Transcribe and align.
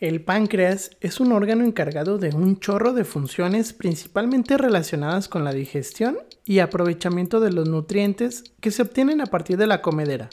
El 0.00 0.24
páncreas 0.24 0.92
es 1.02 1.20
un 1.20 1.30
órgano 1.30 1.62
encargado 1.62 2.16
de 2.16 2.30
un 2.30 2.58
chorro 2.58 2.94
de 2.94 3.04
funciones 3.04 3.74
principalmente 3.74 4.56
relacionadas 4.56 5.28
con 5.28 5.44
la 5.44 5.52
digestión 5.52 6.16
y 6.46 6.60
aprovechamiento 6.60 7.38
de 7.38 7.52
los 7.52 7.68
nutrientes 7.68 8.44
que 8.60 8.70
se 8.70 8.80
obtienen 8.80 9.20
a 9.20 9.26
partir 9.26 9.58
de 9.58 9.66
la 9.66 9.82
comedera. 9.82 10.30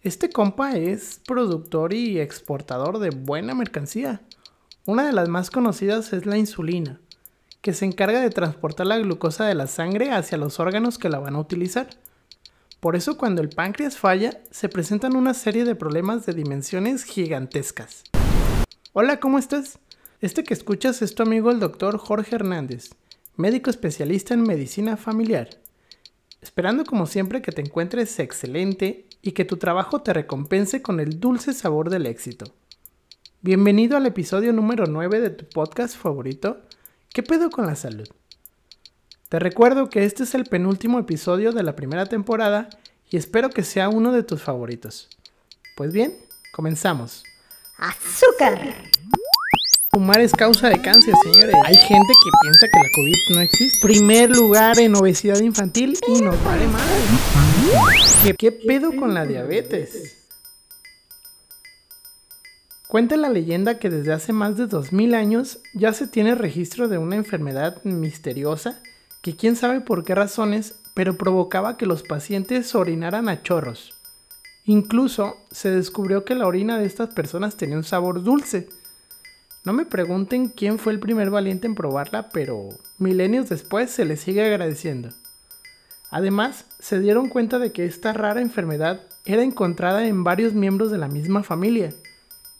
Este 0.00 0.30
compa 0.30 0.78
es 0.78 1.20
productor 1.26 1.92
y 1.92 2.20
exportador 2.20 3.00
de 3.00 3.10
buena 3.10 3.54
mercancía. 3.54 4.22
Una 4.86 5.04
de 5.04 5.12
las 5.12 5.28
más 5.28 5.50
conocidas 5.50 6.14
es 6.14 6.24
la 6.24 6.38
insulina, 6.38 6.98
que 7.60 7.74
se 7.74 7.84
encarga 7.84 8.22
de 8.22 8.30
transportar 8.30 8.86
la 8.86 8.96
glucosa 8.96 9.44
de 9.44 9.56
la 9.56 9.66
sangre 9.66 10.10
hacia 10.10 10.38
los 10.38 10.58
órganos 10.58 10.96
que 10.96 11.10
la 11.10 11.18
van 11.18 11.34
a 11.34 11.40
utilizar. 11.40 11.90
Por 12.80 12.96
eso 12.96 13.18
cuando 13.18 13.42
el 13.42 13.50
páncreas 13.50 13.98
falla, 13.98 14.40
se 14.50 14.70
presentan 14.70 15.16
una 15.16 15.34
serie 15.34 15.66
de 15.66 15.74
problemas 15.74 16.24
de 16.24 16.32
dimensiones 16.32 17.04
gigantescas. 17.04 18.04
Hola, 18.92 19.20
¿cómo 19.20 19.38
estás? 19.38 19.78
Este 20.20 20.44
que 20.44 20.54
escuchas 20.54 21.00
es 21.02 21.14
tu 21.14 21.22
amigo 21.22 21.50
el 21.50 21.60
doctor 21.60 21.96
Jorge 21.98 22.34
Hernández, 22.34 22.90
médico 23.36 23.70
especialista 23.70 24.34
en 24.34 24.42
medicina 24.42 24.96
familiar. 24.96 25.48
Esperando 26.42 26.84
como 26.84 27.06
siempre 27.06 27.42
que 27.42 27.52
te 27.52 27.60
encuentres 27.60 28.18
excelente 28.18 29.06
y 29.22 29.32
que 29.32 29.44
tu 29.44 29.56
trabajo 29.56 30.02
te 30.02 30.12
recompense 30.12 30.82
con 30.82 31.00
el 31.00 31.20
dulce 31.20 31.52
sabor 31.52 31.90
del 31.90 32.06
éxito. 32.06 32.46
Bienvenido 33.42 33.96
al 33.96 34.06
episodio 34.06 34.52
número 34.52 34.86
9 34.86 35.20
de 35.20 35.30
tu 35.30 35.46
podcast 35.46 35.96
favorito, 35.96 36.62
¿Qué 37.12 37.24
pedo 37.24 37.50
con 37.50 37.66
la 37.66 37.74
salud? 37.74 38.08
Te 39.28 39.40
recuerdo 39.40 39.90
que 39.90 40.04
este 40.04 40.22
es 40.22 40.34
el 40.36 40.44
penúltimo 40.44 40.98
episodio 41.00 41.50
de 41.50 41.64
la 41.64 41.74
primera 41.74 42.06
temporada 42.06 42.68
y 43.10 43.16
espero 43.16 43.50
que 43.50 43.64
sea 43.64 43.88
uno 43.88 44.12
de 44.12 44.22
tus 44.22 44.42
favoritos. 44.42 45.08
Pues 45.76 45.92
bien, 45.92 46.14
comenzamos 46.52 47.24
azúcar. 47.80 48.60
Fumar 49.90 50.20
es 50.20 50.32
causa 50.32 50.68
de 50.68 50.80
cáncer, 50.80 51.14
señores. 51.24 51.54
Hay 51.64 51.74
gente 51.74 52.12
que 52.22 52.30
piensa 52.42 52.66
que 52.68 52.78
la 52.78 52.88
COVID 52.94 53.34
no 53.34 53.40
existe. 53.40 53.78
Primer 53.82 54.30
lugar 54.30 54.78
en 54.78 54.94
obesidad 54.94 55.40
infantil 55.40 55.98
y 56.06 56.20
nos 56.20 56.42
vale 56.44 56.66
madre. 56.68 58.36
¿Qué, 58.38 58.52
pedo 58.52 58.94
con 58.94 59.14
la 59.14 59.26
diabetes? 59.26 60.16
Cuenta 62.86 63.16
la 63.16 63.28
leyenda 63.28 63.78
que 63.78 63.88
desde 63.88 64.12
hace 64.12 64.32
más 64.32 64.56
de 64.56 64.66
2000 64.66 65.14
años 65.14 65.58
ya 65.74 65.92
se 65.92 66.06
tiene 66.06 66.34
registro 66.34 66.88
de 66.88 66.98
una 66.98 67.16
enfermedad 67.16 67.82
misteriosa 67.84 68.80
que 69.22 69.36
quién 69.36 69.56
sabe 69.56 69.80
por 69.80 70.04
qué 70.04 70.14
razones, 70.14 70.76
pero 70.94 71.16
provocaba 71.16 71.76
que 71.76 71.86
los 71.86 72.02
pacientes 72.02 72.74
orinaran 72.74 73.28
a 73.28 73.42
chorros. 73.42 73.99
Incluso 74.70 75.36
se 75.50 75.68
descubrió 75.68 76.24
que 76.24 76.36
la 76.36 76.46
orina 76.46 76.78
de 76.78 76.86
estas 76.86 77.12
personas 77.12 77.56
tenía 77.56 77.76
un 77.76 77.82
sabor 77.82 78.22
dulce. 78.22 78.68
No 79.64 79.72
me 79.72 79.84
pregunten 79.84 80.46
quién 80.46 80.78
fue 80.78 80.92
el 80.92 81.00
primer 81.00 81.28
valiente 81.28 81.66
en 81.66 81.74
probarla, 81.74 82.28
pero 82.28 82.68
milenios 82.96 83.48
después 83.48 83.90
se 83.90 84.04
le 84.04 84.16
sigue 84.16 84.44
agradeciendo. 84.44 85.08
Además, 86.12 86.66
se 86.78 87.00
dieron 87.00 87.28
cuenta 87.28 87.58
de 87.58 87.72
que 87.72 87.84
esta 87.84 88.12
rara 88.12 88.40
enfermedad 88.40 89.00
era 89.24 89.42
encontrada 89.42 90.06
en 90.06 90.22
varios 90.22 90.54
miembros 90.54 90.92
de 90.92 90.98
la 90.98 91.08
misma 91.08 91.42
familia, 91.42 91.92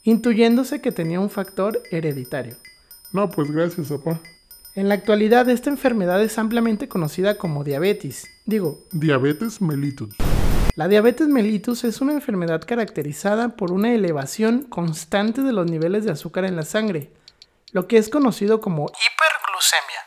intuyéndose 0.03 0.81
que 0.81 0.91
tenía 0.91 1.21
un 1.21 1.31
factor 1.31 1.81
hereditario. 1.93 2.57
No, 3.13 3.31
pues 3.31 3.53
gracias, 3.53 3.87
papá. 3.87 4.21
En 4.75 4.89
la 4.89 4.95
actualidad 4.95 5.49
esta 5.49 5.71
enfermedad 5.71 6.21
es 6.21 6.39
ampliamente 6.39 6.89
conocida 6.89 7.39
como 7.39 7.63
diabetes, 7.63 8.27
digo, 8.47 8.85
diabetes 8.91 9.63
mellitus. 9.63 10.17
La 10.81 10.89
diabetes 10.89 11.29
mellitus 11.29 11.85
es 11.85 12.01
una 12.01 12.15
enfermedad 12.15 12.63
caracterizada 12.67 13.51
por 13.51 13.71
una 13.71 13.93
elevación 13.93 14.63
constante 14.63 15.43
de 15.43 15.53
los 15.53 15.71
niveles 15.71 16.07
de 16.07 16.13
azúcar 16.13 16.47
en 16.47 16.57
la 16.57 16.63
sangre, 16.63 17.11
lo 17.73 17.87
que 17.87 17.99
es 17.99 18.09
conocido 18.09 18.63
como 18.63 18.87
hiperglucemia. 18.87 20.01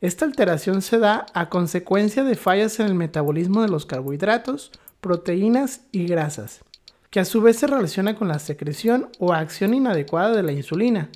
Esta 0.00 0.24
alteración 0.24 0.82
se 0.82 0.98
da 0.98 1.26
a 1.34 1.48
consecuencia 1.48 2.24
de 2.24 2.34
fallas 2.34 2.80
en 2.80 2.86
el 2.86 2.96
metabolismo 2.96 3.62
de 3.62 3.68
los 3.68 3.86
carbohidratos, 3.86 4.72
proteínas 5.00 5.82
y 5.92 6.08
grasas, 6.08 6.62
que 7.10 7.20
a 7.20 7.24
su 7.24 7.40
vez 7.40 7.56
se 7.56 7.68
relaciona 7.68 8.16
con 8.16 8.26
la 8.26 8.40
secreción 8.40 9.12
o 9.20 9.34
acción 9.34 9.72
inadecuada 9.72 10.34
de 10.34 10.42
la 10.42 10.50
insulina. 10.50 11.10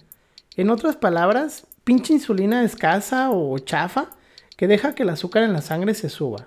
En 0.55 0.71
otras 0.71 0.95
palabras, 0.95 1.67
pinche 1.83 2.13
insulina 2.13 2.63
escasa 2.63 3.31
o 3.31 3.59
chafa 3.59 4.11
que 4.57 4.69
deja 4.69 4.95
que 4.95 5.03
el 5.03 5.11
azúcar 5.11 5.43
en 5.43 5.55
la 5.55 5.61
sangre 5.61 5.95
se 5.95 6.09
suba. 6.09 6.47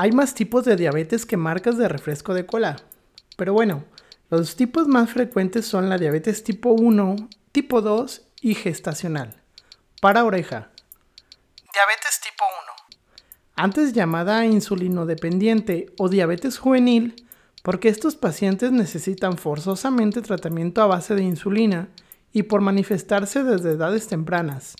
Hay 0.00 0.12
más 0.12 0.32
tipos 0.32 0.64
de 0.64 0.76
diabetes 0.76 1.26
que 1.26 1.36
marcas 1.36 1.76
de 1.76 1.86
refresco 1.86 2.32
de 2.32 2.46
cola. 2.46 2.76
Pero 3.36 3.52
bueno, 3.52 3.84
los 4.30 4.56
tipos 4.56 4.88
más 4.88 5.10
frecuentes 5.10 5.66
son 5.66 5.90
la 5.90 5.98
diabetes 5.98 6.42
tipo 6.42 6.70
1, 6.70 7.16
tipo 7.52 7.82
2 7.82 8.22
y 8.40 8.54
gestacional. 8.54 9.42
Para 10.00 10.24
oreja. 10.24 10.70
Diabetes 11.74 12.18
tipo 12.22 12.44
1. 12.88 12.96
Antes 13.56 13.92
llamada 13.92 14.46
insulinodependiente 14.46 15.92
o 15.98 16.08
diabetes 16.08 16.56
juvenil, 16.56 17.26
porque 17.62 17.90
estos 17.90 18.16
pacientes 18.16 18.72
necesitan 18.72 19.36
forzosamente 19.36 20.22
tratamiento 20.22 20.80
a 20.80 20.86
base 20.86 21.14
de 21.14 21.24
insulina 21.24 21.90
y 22.32 22.44
por 22.44 22.62
manifestarse 22.62 23.44
desde 23.44 23.72
edades 23.72 24.08
tempranas. 24.08 24.76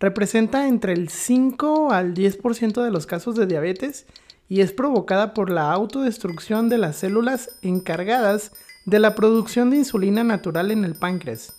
Representa 0.00 0.66
entre 0.66 0.94
el 0.94 1.10
5 1.10 1.92
al 1.92 2.12
10% 2.12 2.82
de 2.82 2.90
los 2.90 3.06
casos 3.06 3.36
de 3.36 3.46
diabetes 3.46 4.04
y 4.48 4.62
es 4.62 4.72
provocada 4.72 5.34
por 5.34 5.50
la 5.50 5.70
autodestrucción 5.72 6.68
de 6.68 6.78
las 6.78 6.96
células 6.96 7.50
encargadas 7.62 8.52
de 8.86 8.98
la 8.98 9.14
producción 9.14 9.70
de 9.70 9.76
insulina 9.76 10.24
natural 10.24 10.70
en 10.70 10.84
el 10.84 10.94
páncreas. 10.94 11.52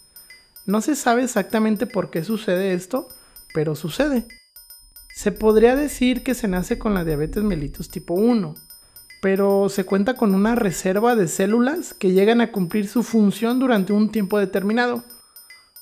No 0.66 0.82
se 0.82 0.96
sabe 0.96 1.24
exactamente 1.24 1.86
por 1.86 2.10
qué 2.10 2.24
sucede 2.24 2.74
esto, 2.74 3.08
pero 3.54 3.76
sucede. 3.76 4.28
Se 5.16 5.32
podría 5.32 5.76
decir 5.76 6.24
que 6.24 6.34
se 6.34 6.48
nace 6.48 6.80
con 6.80 6.94
la 6.94 7.04
diabetes 7.04 7.44
mellitus 7.44 7.90
tipo 7.90 8.14
1, 8.14 8.56
pero 9.22 9.70
se 9.70 9.84
cuenta 9.84 10.16
con 10.16 10.34
una 10.34 10.56
reserva 10.56 11.16
de 11.16 11.28
células 11.28 11.94
que 11.94 12.12
llegan 12.12 12.42
a 12.42 12.52
cumplir 12.52 12.88
su 12.88 13.04
función 13.04 13.60
durante 13.60 13.94
un 13.94 14.12
tiempo 14.12 14.40
determinado. 14.40 15.04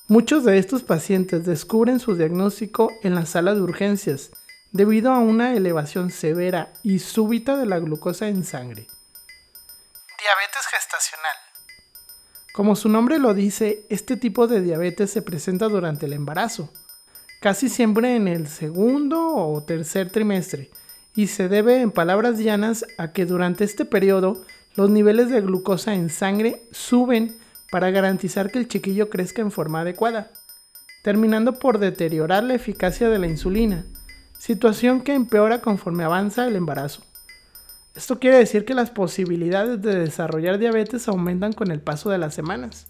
Muchos 0.08 0.44
de 0.44 0.58
estos 0.58 0.82
pacientes 0.82 1.44
descubren 1.44 2.00
su 2.00 2.16
diagnóstico 2.16 2.90
en 3.02 3.14
la 3.14 3.26
sala 3.26 3.54
de 3.54 3.60
urgencias, 3.60 4.30
debido 4.72 5.12
a 5.12 5.18
una 5.18 5.54
elevación 5.54 6.10
severa 6.10 6.72
y 6.82 6.98
súbita 6.98 7.56
de 7.56 7.66
la 7.66 7.78
glucosa 7.78 8.28
en 8.28 8.44
sangre. 8.44 8.86
Diabetes 10.18 10.66
gestacional. 10.70 11.36
Como 12.52 12.76
su 12.76 12.88
nombre 12.88 13.18
lo 13.18 13.34
dice, 13.34 13.86
este 13.88 14.16
tipo 14.16 14.46
de 14.46 14.60
diabetes 14.60 15.10
se 15.10 15.22
presenta 15.22 15.68
durante 15.68 16.06
el 16.06 16.12
embarazo, 16.12 16.72
casi 17.40 17.68
siempre 17.68 18.16
en 18.16 18.26
el 18.26 18.48
segundo 18.48 19.36
o 19.36 19.62
tercer 19.62 20.10
trimestre, 20.10 20.70
y 21.14 21.28
se 21.28 21.48
debe 21.48 21.80
en 21.80 21.92
palabras 21.92 22.38
llanas 22.38 22.84
a 22.98 23.12
que 23.12 23.26
durante 23.26 23.64
este 23.64 23.84
periodo 23.84 24.44
los 24.74 24.90
niveles 24.90 25.30
de 25.30 25.40
glucosa 25.40 25.94
en 25.94 26.10
sangre 26.10 26.62
suben 26.70 27.38
para 27.70 27.90
garantizar 27.90 28.50
que 28.50 28.58
el 28.58 28.68
chiquillo 28.68 29.08
crezca 29.08 29.42
en 29.42 29.50
forma 29.50 29.80
adecuada, 29.80 30.30
terminando 31.02 31.54
por 31.54 31.78
deteriorar 31.78 32.44
la 32.44 32.54
eficacia 32.54 33.08
de 33.08 33.18
la 33.18 33.26
insulina, 33.26 33.86
situación 34.38 35.02
que 35.02 35.14
empeora 35.14 35.60
conforme 35.60 36.04
avanza 36.04 36.46
el 36.46 36.56
embarazo. 36.56 37.02
Esto 37.94 38.20
quiere 38.20 38.38
decir 38.38 38.64
que 38.64 38.74
las 38.74 38.90
posibilidades 38.90 39.82
de 39.82 39.98
desarrollar 39.98 40.58
diabetes 40.58 41.08
aumentan 41.08 41.52
con 41.52 41.72
el 41.72 41.80
paso 41.80 42.10
de 42.10 42.18
las 42.18 42.34
semanas. 42.34 42.86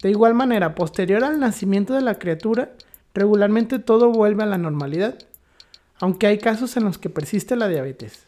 De 0.00 0.10
igual 0.10 0.34
manera, 0.34 0.74
posterior 0.74 1.24
al 1.24 1.40
nacimiento 1.40 1.94
de 1.94 2.02
la 2.02 2.18
criatura, 2.18 2.72
regularmente 3.14 3.78
todo 3.80 4.12
vuelve 4.12 4.44
a 4.44 4.46
la 4.46 4.58
normalidad, 4.58 5.18
aunque 5.98 6.28
hay 6.28 6.38
casos 6.38 6.76
en 6.76 6.84
los 6.84 6.98
que 6.98 7.10
persiste 7.10 7.56
la 7.56 7.66
diabetes. 7.66 8.26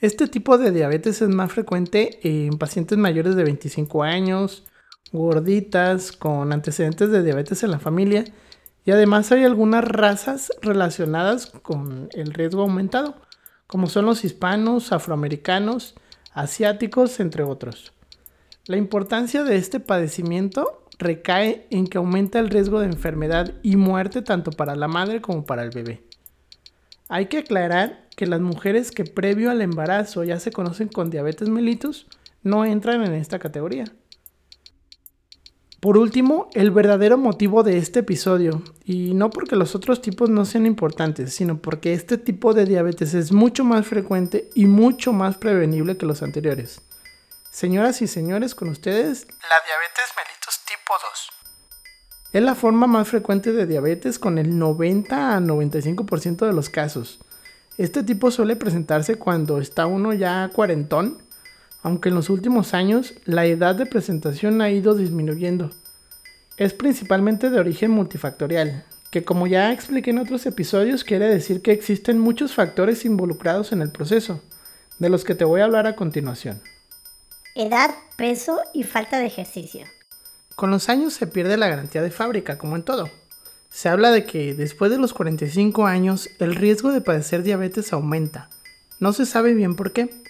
Este 0.00 0.26
tipo 0.26 0.58
de 0.58 0.72
diabetes 0.72 1.22
es 1.22 1.28
más 1.28 1.52
frecuente 1.52 2.18
en 2.22 2.58
pacientes 2.58 2.98
mayores 2.98 3.36
de 3.36 3.44
25 3.44 4.02
años, 4.02 4.64
gorditas, 5.12 6.12
con 6.12 6.52
antecedentes 6.52 7.10
de 7.10 7.22
diabetes 7.22 7.62
en 7.62 7.70
la 7.70 7.78
familia 7.78 8.24
y 8.88 8.90
además 8.90 9.30
hay 9.32 9.44
algunas 9.44 9.84
razas 9.84 10.50
relacionadas 10.62 11.52
con 11.60 12.08
el 12.14 12.32
riesgo 12.32 12.62
aumentado, 12.62 13.16
como 13.66 13.86
son 13.86 14.06
los 14.06 14.24
hispanos, 14.24 14.92
afroamericanos, 14.92 15.94
asiáticos, 16.32 17.20
entre 17.20 17.42
otros. 17.42 17.92
La 18.64 18.78
importancia 18.78 19.44
de 19.44 19.56
este 19.56 19.78
padecimiento 19.78 20.86
recae 20.98 21.66
en 21.68 21.86
que 21.86 21.98
aumenta 21.98 22.38
el 22.38 22.48
riesgo 22.48 22.80
de 22.80 22.86
enfermedad 22.86 23.52
y 23.62 23.76
muerte 23.76 24.22
tanto 24.22 24.52
para 24.52 24.74
la 24.74 24.88
madre 24.88 25.20
como 25.20 25.44
para 25.44 25.64
el 25.64 25.70
bebé. 25.70 26.02
Hay 27.10 27.26
que 27.26 27.40
aclarar 27.40 28.08
que 28.16 28.26
las 28.26 28.40
mujeres 28.40 28.90
que 28.90 29.04
previo 29.04 29.50
al 29.50 29.60
embarazo 29.60 30.24
ya 30.24 30.40
se 30.40 30.50
conocen 30.50 30.88
con 30.88 31.10
diabetes 31.10 31.50
mellitus 31.50 32.06
no 32.42 32.64
entran 32.64 33.04
en 33.04 33.12
esta 33.12 33.38
categoría. 33.38 33.84
Por 35.80 35.96
último, 35.96 36.48
el 36.54 36.72
verdadero 36.72 37.18
motivo 37.18 37.62
de 37.62 37.78
este 37.78 38.00
episodio, 38.00 38.64
y 38.84 39.14
no 39.14 39.30
porque 39.30 39.54
los 39.54 39.76
otros 39.76 40.02
tipos 40.02 40.28
no 40.28 40.44
sean 40.44 40.66
importantes, 40.66 41.32
sino 41.32 41.58
porque 41.58 41.92
este 41.92 42.18
tipo 42.18 42.52
de 42.52 42.64
diabetes 42.64 43.14
es 43.14 43.30
mucho 43.30 43.62
más 43.62 43.86
frecuente 43.86 44.50
y 44.56 44.66
mucho 44.66 45.12
más 45.12 45.36
prevenible 45.36 45.96
que 45.96 46.06
los 46.06 46.22
anteriores. 46.22 46.80
Señoras 47.52 48.02
y 48.02 48.08
señores, 48.08 48.56
con 48.56 48.70
ustedes 48.70 49.26
la 49.28 49.56
diabetes 49.64 50.04
mellitus 50.16 50.58
tipo 50.66 50.94
2. 51.00 51.30
Es 52.32 52.42
la 52.42 52.56
forma 52.56 52.88
más 52.88 53.06
frecuente 53.06 53.52
de 53.52 53.66
diabetes 53.66 54.18
con 54.18 54.38
el 54.38 54.58
90 54.58 55.36
a 55.36 55.40
95% 55.40 56.44
de 56.44 56.52
los 56.52 56.70
casos. 56.70 57.20
Este 57.78 58.02
tipo 58.02 58.32
suele 58.32 58.56
presentarse 58.56 59.14
cuando 59.14 59.60
está 59.60 59.86
uno 59.86 60.12
ya 60.12 60.50
cuarentón, 60.52 61.22
aunque 61.88 62.10
en 62.10 62.16
los 62.16 62.28
últimos 62.28 62.74
años 62.74 63.14
la 63.24 63.46
edad 63.46 63.74
de 63.74 63.86
presentación 63.86 64.60
ha 64.60 64.68
ido 64.68 64.94
disminuyendo. 64.94 65.70
Es 66.58 66.74
principalmente 66.74 67.48
de 67.48 67.58
origen 67.58 67.90
multifactorial, 67.90 68.84
que 69.10 69.24
como 69.24 69.46
ya 69.46 69.72
expliqué 69.72 70.10
en 70.10 70.18
otros 70.18 70.44
episodios 70.44 71.02
quiere 71.02 71.26
decir 71.26 71.62
que 71.62 71.72
existen 71.72 72.18
muchos 72.18 72.52
factores 72.52 73.06
involucrados 73.06 73.72
en 73.72 73.80
el 73.80 73.90
proceso, 73.90 74.42
de 74.98 75.08
los 75.08 75.24
que 75.24 75.34
te 75.34 75.46
voy 75.46 75.62
a 75.62 75.64
hablar 75.64 75.86
a 75.86 75.96
continuación. 75.96 76.60
Edad, 77.54 77.90
peso 78.18 78.60
y 78.74 78.82
falta 78.82 79.18
de 79.18 79.26
ejercicio. 79.26 79.86
Con 80.56 80.70
los 80.70 80.90
años 80.90 81.14
se 81.14 81.26
pierde 81.26 81.56
la 81.56 81.68
garantía 81.68 82.02
de 82.02 82.10
fábrica, 82.10 82.58
como 82.58 82.76
en 82.76 82.82
todo. 82.82 83.08
Se 83.70 83.88
habla 83.88 84.10
de 84.10 84.26
que 84.26 84.52
después 84.52 84.90
de 84.90 84.98
los 84.98 85.14
45 85.14 85.86
años 85.86 86.28
el 86.38 86.54
riesgo 86.54 86.92
de 86.92 87.00
padecer 87.00 87.42
diabetes 87.42 87.94
aumenta. 87.94 88.50
No 89.00 89.14
se 89.14 89.24
sabe 89.24 89.54
bien 89.54 89.74
por 89.74 89.92
qué. 89.92 90.27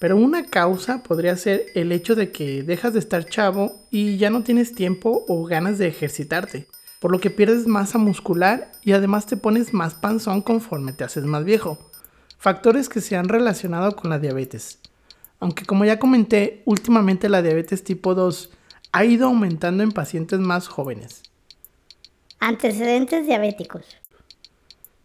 Pero 0.00 0.16
una 0.16 0.46
causa 0.46 1.02
podría 1.02 1.36
ser 1.36 1.66
el 1.74 1.92
hecho 1.92 2.14
de 2.14 2.32
que 2.32 2.62
dejas 2.62 2.94
de 2.94 2.98
estar 2.98 3.26
chavo 3.26 3.76
y 3.90 4.16
ya 4.16 4.30
no 4.30 4.42
tienes 4.42 4.74
tiempo 4.74 5.26
o 5.28 5.44
ganas 5.44 5.76
de 5.76 5.88
ejercitarte, 5.88 6.66
por 7.00 7.12
lo 7.12 7.20
que 7.20 7.28
pierdes 7.28 7.66
masa 7.66 7.98
muscular 7.98 8.72
y 8.82 8.92
además 8.92 9.26
te 9.26 9.36
pones 9.36 9.74
más 9.74 9.92
panzón 9.92 10.40
conforme 10.40 10.94
te 10.94 11.04
haces 11.04 11.24
más 11.24 11.44
viejo. 11.44 11.78
Factores 12.38 12.88
que 12.88 13.02
se 13.02 13.14
han 13.14 13.28
relacionado 13.28 13.94
con 13.94 14.08
la 14.08 14.18
diabetes. 14.18 14.78
Aunque 15.38 15.66
como 15.66 15.84
ya 15.84 15.98
comenté, 15.98 16.62
últimamente 16.64 17.28
la 17.28 17.42
diabetes 17.42 17.84
tipo 17.84 18.14
2 18.14 18.50
ha 18.92 19.04
ido 19.04 19.26
aumentando 19.26 19.82
en 19.82 19.92
pacientes 19.92 20.40
más 20.40 20.66
jóvenes. 20.66 21.24
Antecedentes 22.38 23.26
diabéticos. 23.26 23.84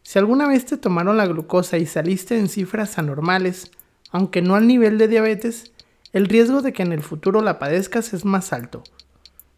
Si 0.04 0.20
alguna 0.20 0.48
vez 0.48 0.66
te 0.66 0.78
tomaron 0.78 1.18
la 1.18 1.28
glucosa 1.28 1.78
y 1.78 1.86
saliste 1.86 2.40
en 2.40 2.48
cifras 2.48 2.98
anormales, 2.98 3.72
aunque 4.16 4.42
no 4.42 4.56
al 4.56 4.66
nivel 4.66 4.98
de 4.98 5.10
diabetes, 5.10 5.74
el 6.14 6.28
riesgo 6.28 6.62
de 6.62 6.72
que 6.72 6.84
en 6.84 6.94
el 6.94 7.02
futuro 7.02 7.42
la 7.42 7.60
padezcas 7.60 8.14
es 8.14 8.24
más 8.24 8.54
alto. 8.54 8.82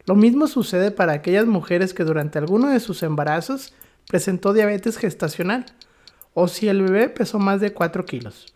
Lo 0.07 0.15
mismo 0.15 0.48
sucede 0.48 0.89
para 0.89 1.13
aquellas 1.13 1.45
mujeres 1.45 1.94
que 1.94 2.04
durante 2.04 2.39
alguno 2.39 2.69
de 2.69 2.80
sus 2.80 3.04
embarazos 3.04 3.75
presentó 4.07 4.54
diabetes 4.54 4.98
gestacional, 4.98 5.68
o 6.33 6.48
si 6.48 6.69
el 6.69 6.81
bebé 6.81 7.07
pesó 7.07 7.38
más 7.38 7.62
de 7.62 7.71
4 7.71 8.06
kilos. 8.06 8.51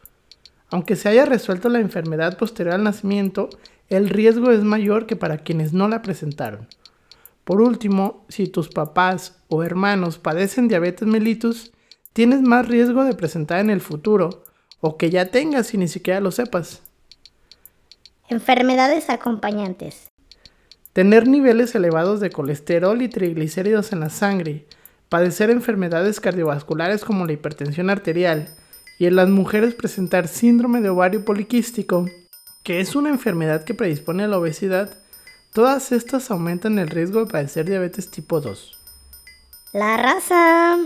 Aunque 0.71 0.95
se 0.95 1.07
haya 1.07 1.25
resuelto 1.25 1.69
la 1.69 1.77
enfermedad 1.77 2.35
posterior 2.35 2.73
al 2.73 2.83
nacimiento, 2.83 3.49
el 3.87 4.09
riesgo 4.09 4.49
es 4.49 4.63
mayor 4.63 5.05
que 5.05 5.15
para 5.15 5.37
quienes 5.37 5.71
no 5.71 5.87
la 5.87 6.01
presentaron. 6.01 6.67
Por 7.43 7.61
último, 7.61 8.25
si 8.27 8.47
tus 8.47 8.69
papás 8.69 9.37
o 9.49 9.61
hermanos 9.61 10.17
padecen 10.17 10.67
diabetes 10.67 11.07
mellitus, 11.07 11.71
tienes 12.11 12.41
más 12.41 12.67
riesgo 12.67 13.03
de 13.03 13.13
presentar 13.13 13.59
en 13.59 13.69
el 13.69 13.81
futuro 13.81 14.45
o 14.81 14.97
que 14.97 15.09
ya 15.09 15.27
tengas 15.27 15.73
y 15.73 15.77
ni 15.77 15.87
siquiera 15.87 16.19
lo 16.19 16.31
sepas. 16.31 16.81
Enfermedades 18.27 19.09
acompañantes. 19.09 20.07
Tener 20.93 21.27
niveles 21.27 21.73
elevados 21.75 22.19
de 22.19 22.31
colesterol 22.31 23.01
y 23.01 23.07
triglicéridos 23.07 23.93
en 23.93 24.01
la 24.01 24.09
sangre, 24.09 24.65
padecer 25.07 25.49
enfermedades 25.49 26.19
cardiovasculares 26.19 27.05
como 27.05 27.25
la 27.25 27.33
hipertensión 27.33 27.89
arterial 27.89 28.49
y 28.97 29.05
en 29.05 29.15
las 29.15 29.29
mujeres 29.29 29.73
presentar 29.73 30.27
síndrome 30.27 30.81
de 30.81 30.89
ovario 30.89 31.23
poliquístico, 31.23 32.05
que 32.63 32.79
es 32.79 32.95
una 32.95 33.09
enfermedad 33.09 33.63
que 33.63 33.73
predispone 33.73 34.23
a 34.23 34.27
la 34.27 34.37
obesidad, 34.37 34.97
todas 35.53 35.91
estas 35.91 36.29
aumentan 36.31 36.79
el 36.79 36.87
riesgo 36.87 37.25
de 37.25 37.31
padecer 37.31 37.65
diabetes 37.65 38.11
tipo 38.11 38.41
2. 38.41 38.77
La 39.73 39.97
raza. 39.97 40.77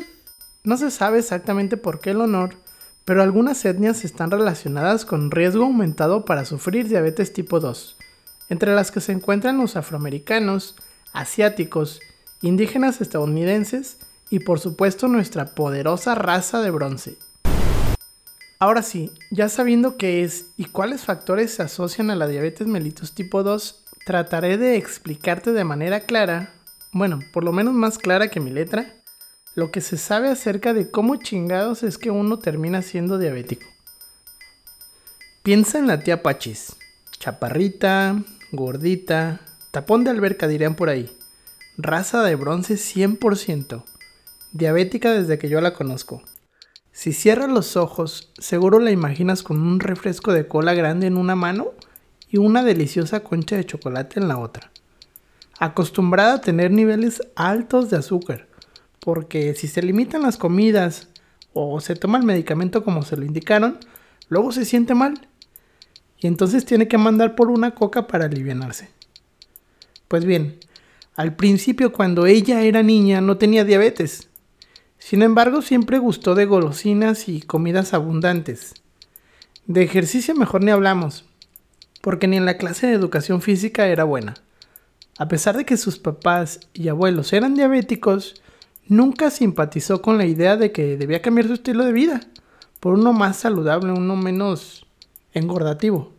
No 0.64 0.78
se 0.78 0.92
sabe 0.92 1.20
exactamente 1.20 1.78
por 1.78 2.00
qué 2.00 2.12
el 2.12 2.22
honor, 2.22 2.56
pero 3.06 3.22
algunas 3.22 3.63
etnias 3.63 4.04
están 4.04 4.31
relacionadas 4.31 5.06
con 5.06 5.30
riesgo 5.30 5.63
aumentado 5.63 6.25
para 6.25 6.44
sufrir 6.44 6.88
diabetes 6.88 7.31
tipo 7.31 7.60
2, 7.60 7.96
entre 8.50 8.74
las 8.74 8.92
que 8.92 9.00
se 9.00 9.12
encuentran 9.12 9.57
los 9.57 9.75
afroamericanos, 9.75 10.75
asiáticos, 11.13 12.02
indígenas 12.42 13.02
estadounidenses 13.02 13.98
y 14.30 14.40
por 14.40 14.60
supuesto 14.60 15.07
nuestra 15.07 15.54
poderosa 15.54 16.16
raza 16.16 16.62
de 16.62 16.72
bronce. 16.72 17.18
Ahora 18.57 18.81
sí, 18.81 19.12
ya 19.30 19.50
sabiendo 19.50 19.98
qué 19.98 20.24
es 20.24 20.48
y 20.58 20.66
cuáles 20.66 21.04
factores 21.04 21.54
se 21.54 21.63
asocian 21.63 22.10
a 22.10 22.16
la 22.16 22.28
diabetes 22.28 22.68
mellitus 22.68 23.13
tipo 23.13 23.44
2, 23.44 23.84
trataré 24.06 24.58
de 24.58 24.78
explicarte 24.78 25.51
de 25.51 25.63
manera 25.63 26.01
clara, 26.01 26.54
bueno, 26.92 27.19
por 27.34 27.44
lo 27.44 27.51
menos 27.51 27.74
más 27.74 27.98
clara 27.98 28.30
que 28.30 28.40
mi 28.40 28.50
letra, 28.50 28.96
lo 29.56 29.72
que 29.72 29.80
se 29.80 29.98
sabe 29.98 30.30
acerca 30.30 30.74
de 30.74 30.92
cómo 30.92 31.16
chingados 31.16 31.84
es 31.84 31.98
que 31.98 32.12
uno 32.12 32.40
termina 32.40 32.81
siendo 32.81 33.18
diabético. 33.18 33.66
Piensa 35.44 35.80
en 35.80 35.88
la 35.88 36.02
tía 36.02 36.22
Pachis, 36.22 36.75
chaparrita, 37.19 38.22
gordita, 38.52 39.40
tapón 39.72 40.04
de 40.04 40.10
alberca 40.12 40.48
dirían 40.48 40.75
por 40.75 40.90
ahí, 40.90 41.10
raza 41.78 42.22
de 42.24 42.36
bronce 42.36 42.75
100%, 42.75 43.84
diabética 44.52 45.12
desde 45.12 45.38
que 45.38 45.48
yo 45.48 45.62
la 45.62 45.74
conozco. 45.74 46.22
Si 46.92 47.13
cierras 47.13 47.50
los 47.50 47.78
ojos, 47.78 48.31
seguro 48.38 48.80
la 48.80 48.92
imaginas 48.92 49.44
con 49.44 49.62
un 49.62 49.80
refresco 49.80 50.34
de 50.34 50.48
cola 50.48 50.74
grande 50.74 51.08
en 51.08 51.18
una 51.18 51.36
mano 51.36 51.74
y 52.30 52.38
una 52.38 52.63
deliciosa 52.63 53.22
concha 53.22 53.56
de 53.56 53.66
chocolate 53.66 54.19
en 54.19 54.28
la 54.28 54.38
otra. 54.38 54.72
Acostumbrada 55.60 56.36
a 56.36 56.42
tener 56.42 56.72
niveles 56.72 57.22
altos 57.36 57.90
de 57.90 57.98
azúcar, 57.98 58.48
porque 59.06 59.54
si 59.54 59.68
se 59.68 59.84
limitan 59.84 60.24
las 60.24 60.36
comidas 60.36 61.10
o 61.54 61.80
se 61.80 61.96
toma 61.96 62.18
el 62.18 62.25
medicamento 62.25 62.84
como 62.84 63.04
se 63.04 63.16
lo 63.16 63.24
indicaron, 63.24 63.78
luego 64.30 64.52
se 64.52 64.66
siente 64.66 64.96
mal 64.96 65.28
y 66.18 66.25
entonces 66.25 66.66
tiene 66.66 66.88
que 66.88 66.98
mandar 66.98 67.36
por 67.36 67.52
una 67.52 67.75
coca 67.75 68.07
para 68.07 68.25
alivianarse. 68.25 68.90
Pues 70.07 70.25
bien, 70.25 70.57
al 71.16 71.36
principio 71.36 71.94
cuando 71.94 72.25
ella 72.25 72.63
era 72.63 72.81
niña 72.81 73.22
no 73.22 73.38
tenía 73.38 73.63
diabetes. 73.63 74.28
Sin 74.98 75.22
embargo, 75.22 75.62
siempre 75.62 76.00
gustó 76.00 76.34
de 76.34 76.48
golosinas 76.48 77.30
y 77.30 77.42
comidas 77.42 77.94
abundantes. 77.94 78.74
De 79.68 79.84
ejercicio 79.84 80.34
mejor 80.34 80.63
ni 80.63 80.72
hablamos, 80.72 81.25
porque 82.01 82.28
ni 82.28 82.38
en 82.38 82.46
la 82.46 82.58
clase 82.58 82.88
de 82.88 82.94
educación 82.94 83.44
física 83.44 83.86
era 83.86 84.04
buena. 84.04 84.34
A 85.20 85.27
pesar 85.27 85.56
de 85.58 85.63
que 85.63 85.77
sus 85.77 86.00
papás 86.00 86.60
y 86.74 86.88
abuelos 86.88 87.34
eran 87.34 87.53
diabéticos, 87.53 88.41
nunca 88.88 89.30
simpatizó 89.30 90.01
con 90.01 90.18
la 90.18 90.25
idea 90.25 90.58
de 90.58 90.72
que 90.72 90.98
debía 90.98 91.22
cambiar 91.22 91.48
su 91.48 91.54
estilo 91.54 91.86
de 91.86 91.92
vida 91.92 92.22
por 92.80 92.94
uno 92.94 93.13
más 93.13 93.38
saludable, 93.38 93.92
uno 93.92 94.15
menos 94.15 94.86
engordativo. 95.34 96.13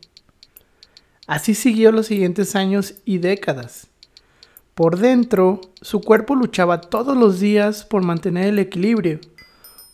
Así 1.27 1.55
siguió 1.55 1.93
los 1.93 2.07
siguientes 2.07 2.57
años 2.57 2.95
y 3.05 3.19
décadas. 3.19 3.89
Por 4.75 4.99
dentro, 4.99 5.61
su 5.81 6.01
cuerpo 6.01 6.35
luchaba 6.35 6.81
todos 6.81 7.17
los 7.17 7.41
días 7.41 7.85
por 7.85 8.03
mantener 8.05 8.49
el 8.49 8.59
equilibrio. 8.59 9.21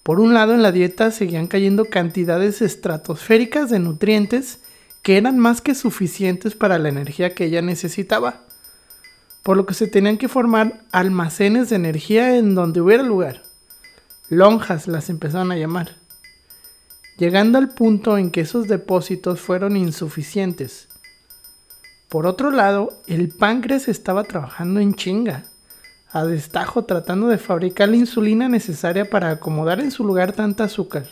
Por 0.02 0.18
un 0.18 0.34
lado, 0.34 0.54
en 0.54 0.62
la 0.62 0.72
dieta 0.72 1.10
seguían 1.10 1.46
cayendo 1.46 1.84
cantidades 1.84 2.60
estratosféricas 2.60 3.70
de 3.70 3.78
nutrientes 3.78 4.60
que 5.02 5.16
eran 5.16 5.38
más 5.38 5.60
que 5.60 5.74
suficientes 5.74 6.54
para 6.54 6.78
la 6.78 6.88
energía 6.88 7.34
que 7.34 7.44
ella 7.44 7.62
necesitaba 7.62 8.44
por 9.42 9.56
lo 9.56 9.66
que 9.66 9.74
se 9.74 9.88
tenían 9.88 10.18
que 10.18 10.28
formar 10.28 10.84
almacenes 10.92 11.70
de 11.70 11.76
energía 11.76 12.36
en 12.36 12.54
donde 12.54 12.80
hubiera 12.80 13.02
lugar. 13.02 13.42
Lonjas 14.28 14.86
las 14.86 15.10
empezaron 15.10 15.50
a 15.52 15.56
llamar, 15.56 15.96
llegando 17.18 17.58
al 17.58 17.68
punto 17.68 18.18
en 18.18 18.30
que 18.30 18.42
esos 18.42 18.68
depósitos 18.68 19.40
fueron 19.40 19.76
insuficientes. 19.76 20.88
Por 22.08 22.26
otro 22.26 22.50
lado, 22.50 22.90
el 23.06 23.28
páncreas 23.28 23.88
estaba 23.88 24.24
trabajando 24.24 24.80
en 24.80 24.94
chinga, 24.94 25.44
a 26.10 26.24
destajo 26.24 26.84
tratando 26.84 27.28
de 27.28 27.38
fabricar 27.38 27.88
la 27.88 27.96
insulina 27.96 28.48
necesaria 28.48 29.08
para 29.08 29.30
acomodar 29.30 29.80
en 29.80 29.90
su 29.90 30.04
lugar 30.04 30.32
tanta 30.32 30.64
azúcar, 30.64 31.06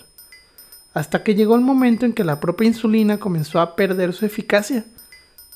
hasta 0.93 1.23
que 1.23 1.35
llegó 1.35 1.55
el 1.55 1.63
momento 1.63 2.05
en 2.05 2.13
que 2.13 2.23
la 2.23 2.39
propia 2.39 2.69
insulina 2.69 3.19
comenzó 3.19 3.61
a 3.61 3.77
perder 3.77 4.13
su 4.13 4.27
eficacia, 4.27 4.85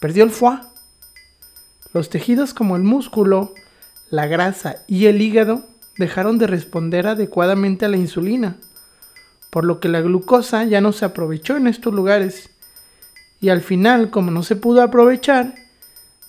perdió 0.00 0.24
el 0.24 0.30
foie 0.30 0.60
los 1.94 2.10
tejidos 2.10 2.52
como 2.52 2.76
el 2.76 2.82
músculo, 2.82 3.54
la 4.10 4.26
grasa 4.26 4.82
y 4.86 5.06
el 5.06 5.22
hígado 5.22 5.64
dejaron 5.96 6.38
de 6.38 6.48
responder 6.48 7.06
adecuadamente 7.06 7.84
a 7.84 7.88
la 7.88 7.96
insulina, 7.96 8.56
por 9.50 9.64
lo 9.64 9.78
que 9.78 9.88
la 9.88 10.00
glucosa 10.00 10.64
ya 10.64 10.80
no 10.80 10.92
se 10.92 11.04
aprovechó 11.04 11.56
en 11.56 11.68
estos 11.68 11.94
lugares. 11.94 12.50
Y 13.40 13.48
al 13.48 13.60
final, 13.60 14.10
como 14.10 14.32
no 14.32 14.42
se 14.42 14.56
pudo 14.56 14.82
aprovechar, 14.82 15.54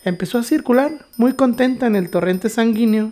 empezó 0.04 0.38
a 0.38 0.44
circular 0.44 1.08
muy 1.18 1.34
contenta 1.34 1.88
en 1.88 1.96
el 1.96 2.12
torrente 2.12 2.50
sanguíneo, 2.50 3.12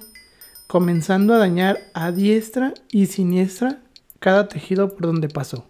comenzando 0.68 1.34
a 1.34 1.40
dañar 1.40 1.80
a 1.96 2.12
diestra 2.12 2.76
y 2.92 3.08
siniestra 3.08 3.80
cada 4.20 4.48
tejido 4.48 4.90
por 4.90 5.08
donde 5.08 5.28
pasó. 5.28 5.66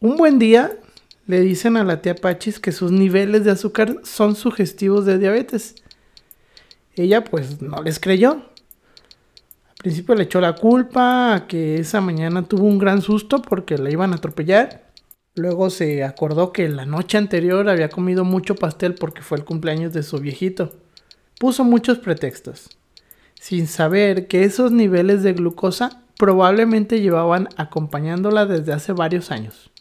Un 0.00 0.16
buen 0.16 0.40
día, 0.40 0.72
le 1.26 1.40
dicen 1.40 1.76
a 1.76 1.84
la 1.84 2.02
tía 2.02 2.14
Pachis 2.14 2.60
que 2.60 2.72
sus 2.72 2.92
niveles 2.92 3.44
de 3.44 3.50
azúcar 3.50 3.96
son 4.02 4.36
sugestivos 4.36 5.06
de 5.06 5.18
diabetes. 5.18 5.76
Ella 6.94 7.24
pues 7.24 7.62
no 7.62 7.82
les 7.82 7.98
creyó. 7.98 8.32
Al 8.32 9.76
principio 9.78 10.14
le 10.14 10.24
echó 10.24 10.40
la 10.40 10.54
culpa 10.54 11.34
a 11.34 11.46
que 11.46 11.76
esa 11.76 12.00
mañana 12.00 12.46
tuvo 12.46 12.64
un 12.64 12.78
gran 12.78 13.02
susto 13.02 13.42
porque 13.42 13.78
la 13.78 13.90
iban 13.90 14.12
a 14.12 14.16
atropellar. 14.16 14.90
Luego 15.34 15.68
se 15.70 16.04
acordó 16.04 16.52
que 16.52 16.68
la 16.68 16.86
noche 16.86 17.18
anterior 17.18 17.68
había 17.68 17.88
comido 17.88 18.24
mucho 18.24 18.54
pastel 18.54 18.94
porque 18.94 19.22
fue 19.22 19.38
el 19.38 19.44
cumpleaños 19.44 19.92
de 19.92 20.02
su 20.02 20.18
viejito. 20.18 20.72
Puso 21.40 21.64
muchos 21.64 21.98
pretextos, 21.98 22.70
sin 23.34 23.66
saber 23.66 24.28
que 24.28 24.44
esos 24.44 24.70
niveles 24.70 25.24
de 25.24 25.32
glucosa 25.32 26.04
probablemente 26.16 27.00
llevaban 27.00 27.48
acompañándola 27.56 28.46
desde 28.46 28.72
hace 28.72 28.92
varios 28.92 29.32
años. 29.32 29.72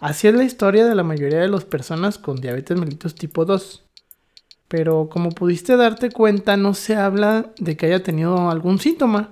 Así 0.00 0.26
es 0.26 0.34
la 0.34 0.44
historia 0.44 0.86
de 0.86 0.94
la 0.94 1.04
mayoría 1.04 1.40
de 1.40 1.48
las 1.48 1.64
personas 1.64 2.18
con 2.18 2.36
diabetes 2.36 2.78
mellitus 2.78 3.14
tipo 3.14 3.44
2. 3.44 3.84
Pero 4.66 5.08
como 5.08 5.30
pudiste 5.30 5.76
darte 5.76 6.10
cuenta, 6.10 6.56
no 6.56 6.74
se 6.74 6.96
habla 6.96 7.52
de 7.58 7.76
que 7.76 7.86
haya 7.86 8.02
tenido 8.02 8.50
algún 8.50 8.78
síntoma. 8.78 9.28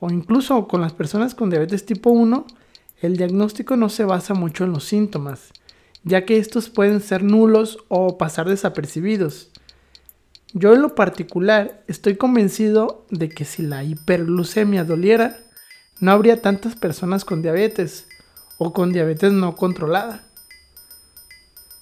O 0.00 0.10
incluso 0.10 0.66
con 0.66 0.80
las 0.80 0.94
personas 0.94 1.34
con 1.34 1.50
diabetes 1.50 1.84
tipo 1.84 2.10
1, 2.10 2.46
el 3.02 3.16
diagnóstico 3.16 3.76
no 3.76 3.88
se 3.88 4.04
basa 4.04 4.32
mucho 4.32 4.64
en 4.64 4.72
los 4.72 4.84
síntomas, 4.84 5.52
ya 6.04 6.24
que 6.24 6.38
estos 6.38 6.70
pueden 6.70 7.00
ser 7.00 7.22
nulos 7.22 7.78
o 7.88 8.16
pasar 8.16 8.48
desapercibidos. 8.48 9.50
Yo 10.54 10.72
en 10.74 10.82
lo 10.82 10.94
particular 10.94 11.82
estoy 11.86 12.16
convencido 12.16 13.06
de 13.10 13.28
que 13.28 13.44
si 13.44 13.62
la 13.62 13.84
hiperglucemia 13.84 14.84
doliera, 14.84 15.38
no 16.00 16.12
habría 16.12 16.40
tantas 16.40 16.76
personas 16.76 17.24
con 17.24 17.42
diabetes 17.42 18.06
o 18.62 18.72
con 18.72 18.92
diabetes 18.92 19.32
no 19.32 19.56
controlada. 19.56 20.22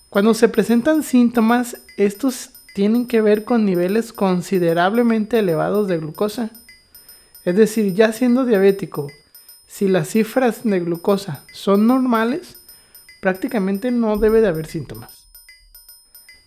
Cuando 0.09 0.33
se 0.33 0.49
presentan 0.49 1.03
síntomas, 1.03 1.77
estos 1.99 2.51
tienen 2.75 3.07
que 3.07 3.21
ver 3.21 3.45
con 3.45 3.67
niveles 3.67 4.13
considerablemente 4.13 5.39
elevados 5.39 5.89
de 5.89 5.99
glucosa. 5.99 6.51
Es 7.45 7.55
decir, 7.57 7.95
ya 7.95 8.13
siendo 8.13 8.45
diabético, 8.45 9.09
si 9.67 9.89
las 9.89 10.09
cifras 10.09 10.65
de 10.65 10.81
glucosa 10.81 11.45
son 11.53 11.87
normales, 11.87 12.57
prácticamente 13.21 13.91
no 13.91 14.17
debe 14.17 14.41
de 14.41 14.49
haber 14.49 14.67
síntomas. 14.67 15.29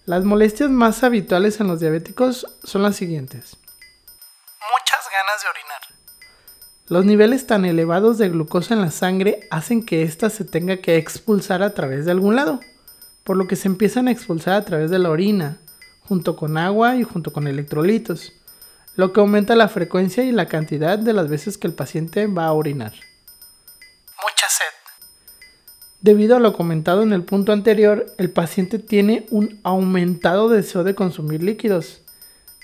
Las 0.05 0.25
molestias 0.25 0.69
más 0.69 1.03
habituales 1.03 1.59
en 1.59 1.67
los 1.67 1.79
diabéticos 1.79 2.47
son 2.63 2.81
las 2.81 2.95
siguientes. 2.95 3.55
Muchas 4.59 5.05
ganas 5.11 5.43
de 5.43 5.49
orinar. 5.49 5.92
Los 6.87 7.05
niveles 7.05 7.47
tan 7.47 7.63
elevados 7.63 8.17
de 8.17 8.29
glucosa 8.29 8.73
en 8.73 8.81
la 8.81 8.91
sangre 8.91 9.47
hacen 9.49 9.85
que 9.85 10.03
ésta 10.03 10.29
se 10.29 10.43
tenga 10.43 10.77
que 10.77 10.97
expulsar 10.97 11.63
a 11.63 11.73
través 11.73 12.05
de 12.05 12.11
algún 12.11 12.35
lado, 12.35 12.59
por 13.23 13.37
lo 13.37 13.47
que 13.47 13.55
se 13.55 13.69
empiezan 13.69 14.07
a 14.07 14.11
expulsar 14.11 14.55
a 14.55 14.65
través 14.65 14.91
de 14.91 14.99
la 14.99 15.09
orina, 15.09 15.59
junto 16.01 16.35
con 16.35 16.57
agua 16.57 16.97
y 16.97 17.03
junto 17.03 17.31
con 17.31 17.47
electrolitos, 17.47 18.33
lo 18.95 19.13
que 19.13 19.21
aumenta 19.21 19.55
la 19.55 19.69
frecuencia 19.69 20.23
y 20.23 20.31
la 20.31 20.47
cantidad 20.47 20.99
de 20.99 21.13
las 21.13 21.29
veces 21.29 21.57
que 21.57 21.67
el 21.67 21.73
paciente 21.73 22.27
va 22.27 22.47
a 22.47 22.53
orinar. 22.53 22.93
Debido 26.03 26.35
a 26.35 26.41
lo 26.41 26.51
comentado 26.51 27.01
en 27.01 27.13
el 27.13 27.23
punto 27.23 27.53
anterior, 27.53 28.07
el 28.17 28.29
paciente 28.29 28.77
tiene 28.77 29.25
un 29.29 29.61
aumentado 29.63 30.49
deseo 30.49 30.83
de 30.83 30.95
consumir 30.95 31.41
líquidos. 31.41 32.01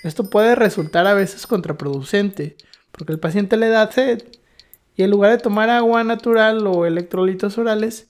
Esto 0.02 0.28
puede 0.28 0.54
resultar 0.56 1.06
a 1.06 1.14
veces 1.14 1.46
contraproducente, 1.46 2.58
porque 2.92 3.12
el 3.12 3.20
paciente 3.20 3.56
le 3.56 3.68
da 3.68 3.90
sed 3.90 4.22
y 4.96 5.02
en 5.02 5.10
lugar 5.10 5.30
de 5.32 5.38
tomar 5.38 5.70
agua 5.70 6.04
natural 6.04 6.66
o 6.66 6.86
electrolitos 6.86 7.56
orales, 7.58 8.08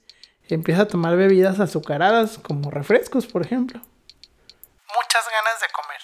empieza 0.54 0.82
a 0.82 0.88
tomar 0.88 1.16
bebidas 1.16 1.60
azucaradas 1.60 2.38
como 2.38 2.70
refrescos, 2.70 3.26
por 3.26 3.42
ejemplo. 3.42 3.80
Muchas 3.80 5.24
ganas 5.30 5.60
de 5.60 5.66
comer. 5.72 6.00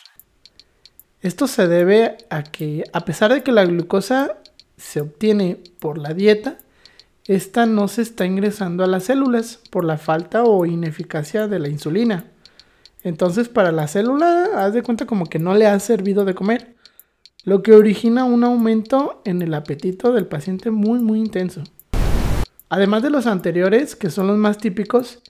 Esto 1.21 1.47
se 1.47 1.67
debe 1.67 2.19
a 2.31 2.43
que, 2.45 2.85
a 2.93 3.05
pesar 3.05 3.33
de 3.33 3.43
que 3.43 3.53
la 3.53 3.65
glucosa 3.65 4.39
se 4.77 5.01
obtiene 5.01 5.59
por 5.81 5.99
la 5.99 6.15
dieta, 6.15 6.59
esta 7.27 7.67
no 7.67 7.89
se 7.89 8.03
está 8.03 8.25
ingresando 8.25 8.85
a 8.85 8.87
las 8.87 9.05
células 9.05 9.59
por 9.71 9.85
la 9.85 9.99
falta 9.99 10.45
o 10.45 10.65
ineficacia 10.67 11.49
de 11.49 11.59
la 11.59 11.69
insulina. 11.69 12.31
Entonces 13.03 13.49
para 13.49 13.73
la 13.73 13.89
célula, 13.89 14.51
haz 14.55 14.73
de 14.73 14.83
cuenta 14.83 15.07
como 15.07 15.27
que 15.27 15.41
no 15.41 15.55
le 15.55 15.67
ha 15.67 15.79
servido 15.81 16.25
de 16.25 16.35
comer, 16.35 16.76
lo 17.47 17.63
que 17.63 17.73
origina 17.73 18.25
un 18.25 18.43
aumento 18.43 19.23
en 19.25 19.41
el 19.41 19.55
apetito 19.55 20.13
del 20.13 20.27
paciente 20.27 20.73
muy 20.73 20.99
muy 20.99 21.21
intenso. 21.21 21.63
Además 22.69 23.05
de 23.05 23.11
los 23.11 23.29
anteriores, 23.29 23.95
que 23.95 24.11
son 24.11 24.27
los 24.27 24.37
más 24.37 24.59
típicos, 24.59 25.23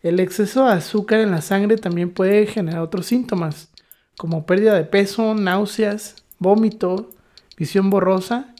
el 0.00 0.20
exceso 0.20 0.64
de 0.64 0.74
azúcar 0.74 1.18
en 1.18 1.32
la 1.32 1.42
sangre 1.42 1.76
también 1.76 2.14
puede 2.14 2.46
generar 2.46 2.80
otros 2.80 3.06
síntomas, 3.06 3.70
como 4.16 4.46
pérdida 4.46 4.72
de 4.74 4.84
peso, 4.84 5.34
náuseas, 5.34 6.14
vómito, 6.38 7.10
visión 7.56 7.90
borrosa 7.90 8.54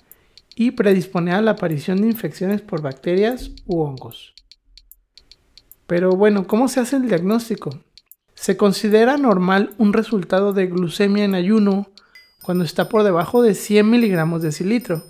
y 0.57 0.73
predisponer 0.73 1.35
a 1.35 1.43
la 1.43 1.53
aparición 1.53 2.01
de 2.01 2.09
infecciones 2.09 2.63
por 2.63 2.83
bacterias 2.83 3.53
u 3.67 3.81
hongos. 3.81 4.35
Pero 5.87 6.11
bueno, 6.11 6.49
¿cómo 6.49 6.67
se 6.67 6.81
hace 6.81 6.97
el 6.97 7.09
diagnóstico? 7.09 7.79
Se 8.35 8.57
considera 8.57 9.17
normal 9.17 9.71
un 9.79 9.93
resultado 9.93 10.53
de 10.53 10.67
glucemia 10.67 11.23
en 11.23 11.37
ayuno 11.37 11.93
cuando 12.49 12.65
está 12.65 12.89
por 12.89 13.03
debajo 13.03 13.43
de 13.43 13.55
100 13.55 13.91
miligramos 13.91 14.41
de 14.41 14.53
cilitro. 14.53 15.05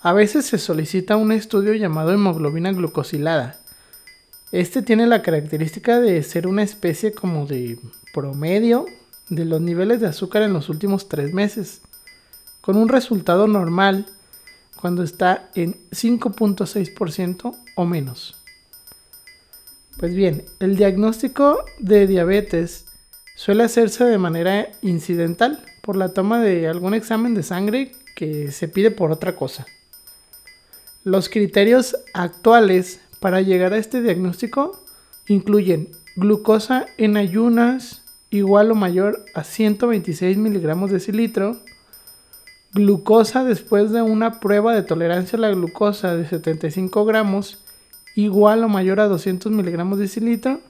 A 0.00 0.14
veces 0.14 0.46
se 0.46 0.56
solicita 0.56 1.16
un 1.16 1.32
estudio 1.32 1.74
llamado 1.74 2.12
hemoglobina 2.14 2.72
glucosilada. 2.72 3.60
Este 4.50 4.80
tiene 4.80 5.06
la 5.06 5.20
característica 5.20 6.00
de 6.00 6.22
ser 6.22 6.46
una 6.46 6.62
especie 6.62 7.12
como 7.12 7.44
de 7.44 7.78
promedio 8.14 8.86
de 9.28 9.44
los 9.44 9.60
niveles 9.60 10.00
de 10.00 10.06
azúcar 10.06 10.40
en 10.40 10.54
los 10.54 10.70
últimos 10.70 11.10
tres 11.10 11.34
meses. 11.34 11.82
Con 12.62 12.78
un 12.78 12.88
resultado 12.88 13.46
normal, 13.46 14.06
cuando 14.80 15.02
está 15.02 15.50
en 15.54 15.74
5.6% 15.90 17.54
o 17.76 17.84
menos. 17.84 18.34
Pues 19.98 20.14
bien, 20.14 20.46
el 20.58 20.76
diagnóstico 20.76 21.66
de 21.78 22.06
diabetes 22.06 22.86
suele 23.36 23.64
hacerse 23.64 24.04
de 24.04 24.16
manera 24.16 24.70
incidental 24.80 25.66
por 25.80 25.96
la 25.96 26.10
toma 26.10 26.40
de 26.40 26.68
algún 26.68 26.94
examen 26.94 27.34
de 27.34 27.42
sangre 27.42 27.92
que 28.14 28.50
se 28.52 28.68
pide 28.68 28.90
por 28.90 29.10
otra 29.10 29.36
cosa. 29.36 29.66
Los 31.04 31.28
criterios 31.28 31.96
actuales 32.12 33.00
para 33.20 33.40
llegar 33.40 33.72
a 33.72 33.78
este 33.78 34.02
diagnóstico 34.02 34.82
incluyen 35.28 35.88
glucosa 36.16 36.86
en 36.98 37.16
ayunas 37.16 38.02
igual 38.30 38.70
o 38.70 38.74
mayor 38.74 39.24
a 39.34 39.44
126 39.44 40.36
miligramos 40.36 40.90
de 40.90 41.00
cilitro, 41.00 41.56
glucosa 42.72 43.44
después 43.44 43.90
de 43.90 44.02
una 44.02 44.40
prueba 44.40 44.74
de 44.74 44.82
tolerancia 44.82 45.36
a 45.36 45.40
la 45.40 45.50
glucosa 45.50 46.16
de 46.16 46.26
75 46.26 47.04
gramos 47.04 47.58
igual 48.14 48.62
o 48.64 48.68
mayor 48.68 49.00
a 49.00 49.08
200 49.08 49.50
miligramos 49.50 49.98
de 49.98 50.08
cilitro, 50.08 50.60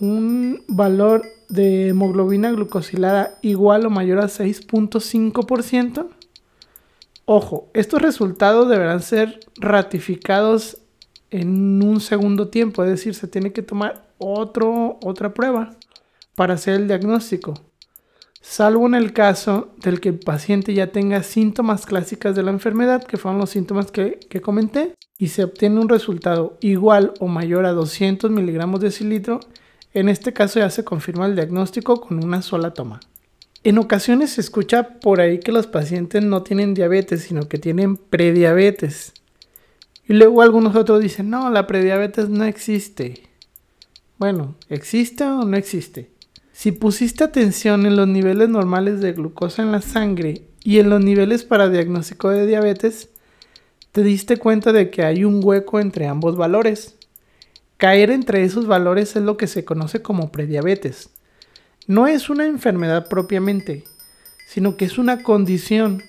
un 0.00 0.64
valor 0.68 1.22
de 1.48 1.88
hemoglobina 1.88 2.50
glucosilada 2.50 3.38
igual 3.42 3.86
o 3.86 3.90
mayor 3.90 4.18
a 4.18 4.28
6.5%. 4.28 6.08
Ojo, 7.24 7.68
estos 7.74 8.02
resultados 8.02 8.68
deberán 8.68 9.02
ser 9.02 9.40
ratificados 9.56 10.78
en 11.30 11.82
un 11.82 12.00
segundo 12.00 12.48
tiempo, 12.48 12.84
es 12.84 12.90
decir, 12.90 13.14
se 13.14 13.26
tiene 13.26 13.52
que 13.52 13.62
tomar 13.62 14.08
otro, 14.18 14.98
otra 15.02 15.34
prueba 15.34 15.76
para 16.34 16.54
hacer 16.54 16.74
el 16.74 16.86
diagnóstico 16.86 17.54
salvo 18.46 18.86
en 18.86 18.94
el 18.94 19.12
caso 19.12 19.74
del 19.82 20.00
que 20.00 20.10
el 20.10 20.18
paciente 20.20 20.72
ya 20.72 20.92
tenga 20.92 21.24
síntomas 21.24 21.84
clásicas 21.84 22.36
de 22.36 22.44
la 22.44 22.52
enfermedad, 22.52 23.02
que 23.02 23.16
fueron 23.16 23.40
los 23.40 23.50
síntomas 23.50 23.90
que, 23.90 24.18
comenté, 24.40 24.94
y 25.18 25.28
se 25.28 25.42
obtiene 25.42 25.80
un 25.80 25.88
resultado 25.88 26.56
igual 26.60 27.12
o 27.18 27.26
mayor 27.26 27.66
a 27.66 27.72
200 27.72 28.30
miligramos 28.30 28.80
de 28.80 28.92
cilitro, 28.92 29.40
en 29.96 30.10
este 30.10 30.34
caso 30.34 30.58
ya 30.58 30.68
se 30.68 30.84
confirma 30.84 31.24
el 31.24 31.34
diagnóstico 31.34 32.00
con 32.00 32.22
una 32.22 32.42
sola 32.42 32.74
toma. 32.74 33.00
En 33.64 33.78
ocasiones 33.78 34.30
se 34.30 34.42
escucha 34.42 35.00
por 35.00 35.20
ahí 35.20 35.40
que 35.40 35.52
los 35.52 35.66
pacientes 35.66 36.22
no 36.22 36.42
tienen 36.42 36.74
diabetes, 36.74 37.22
sino 37.22 37.48
que 37.48 37.56
tienen 37.56 37.96
prediabetes. 37.96 39.14
Y 40.06 40.12
luego 40.12 40.42
algunos 40.42 40.76
otros 40.76 41.00
dicen, 41.00 41.30
no, 41.30 41.48
la 41.48 41.66
prediabetes 41.66 42.28
no 42.28 42.44
existe. 42.44 43.22
Bueno, 44.18 44.56
¿existe 44.68 45.24
o 45.24 45.44
no 45.44 45.56
existe? 45.56 46.10
Si 46.52 46.72
pusiste 46.72 47.24
atención 47.24 47.86
en 47.86 47.96
los 47.96 48.06
niveles 48.06 48.50
normales 48.50 49.00
de 49.00 49.14
glucosa 49.14 49.62
en 49.62 49.72
la 49.72 49.80
sangre 49.80 50.42
y 50.62 50.78
en 50.78 50.90
los 50.90 51.02
niveles 51.02 51.44
para 51.44 51.70
diagnóstico 51.70 52.28
de 52.28 52.46
diabetes, 52.46 53.08
te 53.92 54.02
diste 54.02 54.36
cuenta 54.36 54.72
de 54.72 54.90
que 54.90 55.04
hay 55.04 55.24
un 55.24 55.40
hueco 55.42 55.80
entre 55.80 56.06
ambos 56.06 56.36
valores. 56.36 56.95
Caer 57.78 58.10
entre 58.10 58.44
esos 58.44 58.66
valores 58.66 59.16
es 59.16 59.22
lo 59.22 59.36
que 59.36 59.46
se 59.46 59.64
conoce 59.64 60.02
como 60.02 60.32
prediabetes. 60.32 61.10
No 61.86 62.06
es 62.06 62.30
una 62.30 62.46
enfermedad 62.46 63.08
propiamente, 63.08 63.84
sino 64.46 64.76
que 64.76 64.84
es 64.84 64.98
una 64.98 65.22
condición 65.22 66.02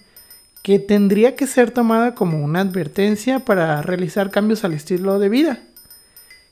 que 0.63 0.79
tendría 0.79 1.35
que 1.35 1.47
ser 1.47 1.71
tomada 1.71 2.15
como 2.15 2.43
una 2.43 2.61
advertencia 2.61 3.39
para 3.39 3.81
realizar 3.81 4.31
cambios 4.31 4.63
al 4.63 4.73
estilo 4.73 5.19
de 5.19 5.29
vida 5.29 5.59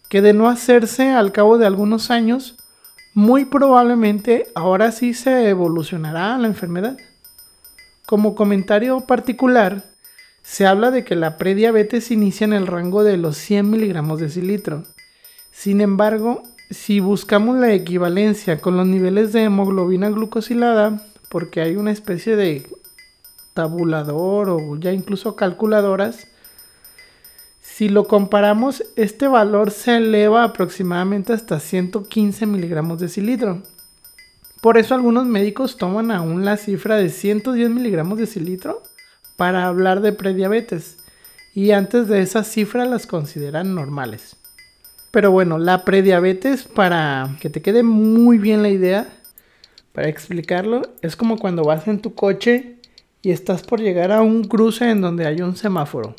que 0.10 0.22
de 0.22 0.34
no 0.34 0.50
hacerse 0.50 1.12
al 1.12 1.32
cabo 1.32 1.58
de 1.58 1.66
algunos 1.66 2.12
años, 2.12 2.56
muy 3.14 3.46
probablemente 3.46 4.48
ahora 4.56 4.92
sí 4.92 5.14
se 5.14 5.50
evolucionará 5.50 6.38
la 6.38 6.48
enfermedad. 6.48 6.98
Como 8.06 8.36
comentario 8.36 9.02
particular, 9.02 9.84
se 10.44 10.68
habla 10.68 10.92
de 10.92 11.04
que 11.04 11.16
la 11.16 11.38
prediabetes 11.38 12.12
inicia 12.12 12.46
en 12.46 12.54
el 12.54 12.68
rango 12.68 13.04
de 13.04 13.18
los 13.18 13.38
100 13.38 13.70
miligramos 13.70 14.20
de 14.20 14.30
cilitro. 14.30 14.84
Sin 15.58 15.80
embargo, 15.80 16.44
si 16.70 17.00
buscamos 17.00 17.58
la 17.58 17.72
equivalencia 17.72 18.60
con 18.60 18.76
los 18.76 18.86
niveles 18.86 19.32
de 19.32 19.44
hemoglobina 19.44 20.10
glucosilada, 20.10 21.02
porque 21.30 21.62
hay 21.62 21.78
una 21.78 21.92
especie 21.92 22.36
de 22.36 22.70
tabulador 23.54 24.50
o 24.50 24.76
ya 24.76 24.92
incluso 24.92 25.38
calculadoras, 25.38 26.28
si 27.62 27.88
lo 27.88 28.04
comparamos, 28.04 28.84
este 28.98 29.30
valor 29.30 29.72
se 29.72 29.96
eleva 29.96 30.44
aproximadamente 30.44 31.32
hasta 31.32 31.62
115 31.62 32.46
miligramos 32.48 33.00
de 33.00 33.08
cilitro. 33.08 33.64
Por 34.62 34.78
eso 34.78 34.94
algunos 34.94 35.26
médicos 35.26 35.78
toman 35.78 36.12
aún 36.12 36.44
la 36.44 36.58
cifra 36.58 36.98
de 36.98 37.08
110 37.10 37.70
miligramos 37.70 38.20
de 38.20 38.28
cilitro 38.28 38.84
para 39.38 39.68
hablar 39.68 40.02
de 40.02 40.12
prediabetes 40.12 40.98
y 41.54 41.72
antes 41.72 42.10
de 42.10 42.22
esa 42.22 42.44
cifra 42.44 42.84
las 42.84 43.08
consideran 43.08 43.74
normales. 43.74 44.36
Pero 45.16 45.32
bueno, 45.32 45.58
la 45.58 45.86
prediabetes, 45.86 46.66
para 46.66 47.38
que 47.40 47.50
te 47.50 47.62
quede 47.62 47.84
muy 47.84 48.38
bien 48.38 48.62
la 48.62 48.68
idea, 48.68 49.08
para 49.94 50.10
explicarlo, 50.10 50.82
es 51.02 51.16
como 51.16 51.38
cuando 51.38 51.64
vas 51.64 51.88
en 51.88 52.02
tu 52.02 52.16
coche 52.16 52.82
y 53.22 53.32
estás 53.32 53.64
por 53.64 53.80
llegar 53.80 54.12
a 54.12 54.22
un 54.22 54.44
cruce 54.44 54.90
en 54.90 55.00
donde 55.00 55.26
hay 55.26 55.42
un 55.42 55.56
semáforo. 55.56 56.18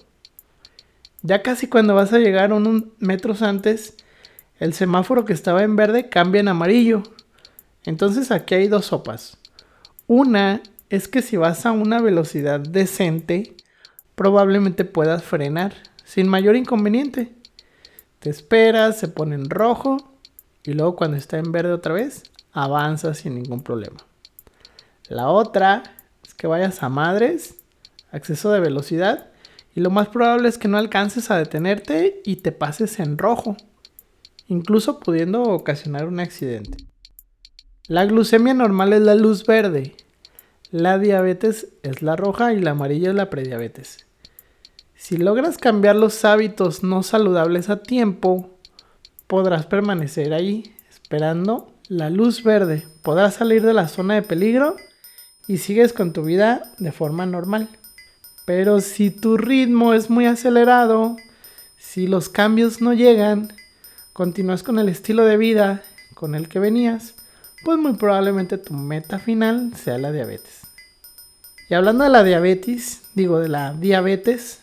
Ya 1.20 1.42
casi 1.42 1.66
cuando 1.66 1.94
vas 1.94 2.14
a 2.14 2.18
llegar 2.18 2.54
unos 2.54 2.84
metros 2.98 3.42
antes, 3.42 3.98
el 4.60 4.72
semáforo 4.72 5.26
que 5.26 5.34
estaba 5.34 5.62
en 5.62 5.76
verde 5.76 6.08
cambia 6.08 6.40
en 6.40 6.48
amarillo. 6.48 7.02
Entonces 7.84 8.30
aquí 8.30 8.54
hay 8.54 8.66
dos 8.66 8.86
sopas. 8.86 9.36
Una 10.06 10.62
es 10.88 11.06
que 11.06 11.20
si 11.20 11.36
vas 11.36 11.66
a 11.66 11.72
una 11.72 12.00
velocidad 12.00 12.60
decente, 12.60 13.56
probablemente 14.14 14.86
puedas 14.86 15.22
frenar 15.22 15.74
sin 16.06 16.28
mayor 16.28 16.56
inconveniente. 16.56 17.36
Te 18.26 18.30
esperas, 18.30 18.99
se 18.99 19.06
pone 19.06 19.37
en 19.37 19.49
rojo 19.49 19.99
y 20.64 20.73
luego 20.73 20.97
cuando 20.97 21.16
está 21.16 21.38
en 21.38 21.52
verde 21.52 21.71
otra 21.71 21.95
vez, 21.95 22.25
avanza 22.50 23.14
sin 23.14 23.37
ningún 23.37 23.62
problema. 23.62 23.99
La 25.06 25.28
otra 25.28 25.85
es 26.26 26.35
que 26.35 26.49
vayas 26.49 26.83
a 26.83 26.88
madres, 26.88 27.54
acceso 28.11 28.50
de 28.50 28.59
velocidad 28.59 29.28
y 29.76 29.80
lo 29.80 29.90
más 29.90 30.09
probable 30.09 30.49
es 30.49 30.59
que 30.59 30.66
no 30.66 30.76
alcances 30.76 31.30
a 31.30 31.38
detenerte 31.38 32.21
y 32.25 32.35
te 32.35 32.50
pases 32.50 32.99
en 32.99 33.16
rojo, 33.16 33.56
incluso 34.49 34.99
pudiendo 34.99 35.45
ocasionar 35.45 36.09
un 36.09 36.18
accidente. 36.18 36.78
La 37.87 38.06
glucemia 38.06 38.54
normal 38.54 38.92
es 38.92 39.02
la 39.02 39.14
luz 39.14 39.47
verde, 39.47 39.95
la 40.73 40.99
diabetes 40.99 41.68
es 41.85 42.02
la 42.02 42.16
roja 42.16 42.52
y 42.52 42.59
la 42.59 42.73
amarilla 42.73 43.11
es 43.11 43.14
la 43.14 43.30
prediabetes. 43.30 44.05
Si 44.98 45.18
logras 45.18 45.58
cambiar 45.58 45.94
los 45.94 46.24
hábitos 46.24 46.82
no 46.82 47.02
saludables 47.02 47.68
a 47.68 47.82
tiempo, 47.82 48.58
podrás 49.26 49.66
permanecer 49.66 50.32
ahí 50.32 50.74
esperando 50.88 51.70
la 51.88 52.08
luz 52.08 52.42
verde. 52.42 52.82
Podrás 53.02 53.34
salir 53.34 53.62
de 53.62 53.74
la 53.74 53.88
zona 53.88 54.14
de 54.14 54.22
peligro 54.22 54.74
y 55.46 55.58
sigues 55.58 55.92
con 55.92 56.14
tu 56.14 56.22
vida 56.22 56.62
de 56.78 56.92
forma 56.92 57.26
normal. 57.26 57.68
Pero 58.46 58.80
si 58.80 59.10
tu 59.10 59.36
ritmo 59.36 59.92
es 59.92 60.08
muy 60.08 60.24
acelerado, 60.24 61.16
si 61.76 62.06
los 62.06 62.30
cambios 62.30 62.80
no 62.80 62.94
llegan, 62.94 63.52
continúas 64.14 64.62
con 64.62 64.78
el 64.78 64.88
estilo 64.88 65.26
de 65.26 65.36
vida 65.36 65.82
con 66.14 66.34
el 66.34 66.48
que 66.48 66.58
venías, 66.58 67.14
pues 67.64 67.78
muy 67.78 67.92
probablemente 67.92 68.56
tu 68.56 68.72
meta 68.72 69.18
final 69.18 69.74
sea 69.76 69.98
la 69.98 70.10
diabetes. 70.10 70.62
Y 71.68 71.74
hablando 71.74 72.04
de 72.04 72.11
la 72.11 72.24
diabetes, 72.24 73.02
digo 73.14 73.40
de 73.40 73.48
la 73.48 73.74
diabetes, 73.74 74.62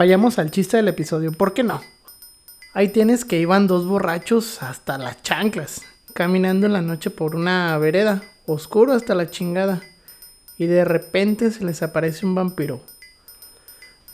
Vayamos 0.00 0.38
al 0.38 0.50
chiste 0.50 0.78
del 0.78 0.88
episodio, 0.88 1.30
¿por 1.30 1.52
qué 1.52 1.62
no? 1.62 1.82
Ahí 2.72 2.88
tienes 2.88 3.26
que 3.26 3.38
iban 3.38 3.66
dos 3.66 3.84
borrachos 3.84 4.62
hasta 4.62 4.96
las 4.96 5.22
chanclas, 5.22 5.82
caminando 6.14 6.64
en 6.64 6.72
la 6.72 6.80
noche 6.80 7.10
por 7.10 7.36
una 7.36 7.76
vereda, 7.76 8.22
oscuro 8.46 8.94
hasta 8.94 9.14
la 9.14 9.28
chingada, 9.28 9.82
y 10.56 10.64
de 10.64 10.86
repente 10.86 11.50
se 11.50 11.66
les 11.66 11.82
aparece 11.82 12.24
un 12.24 12.34
vampiro. 12.34 12.80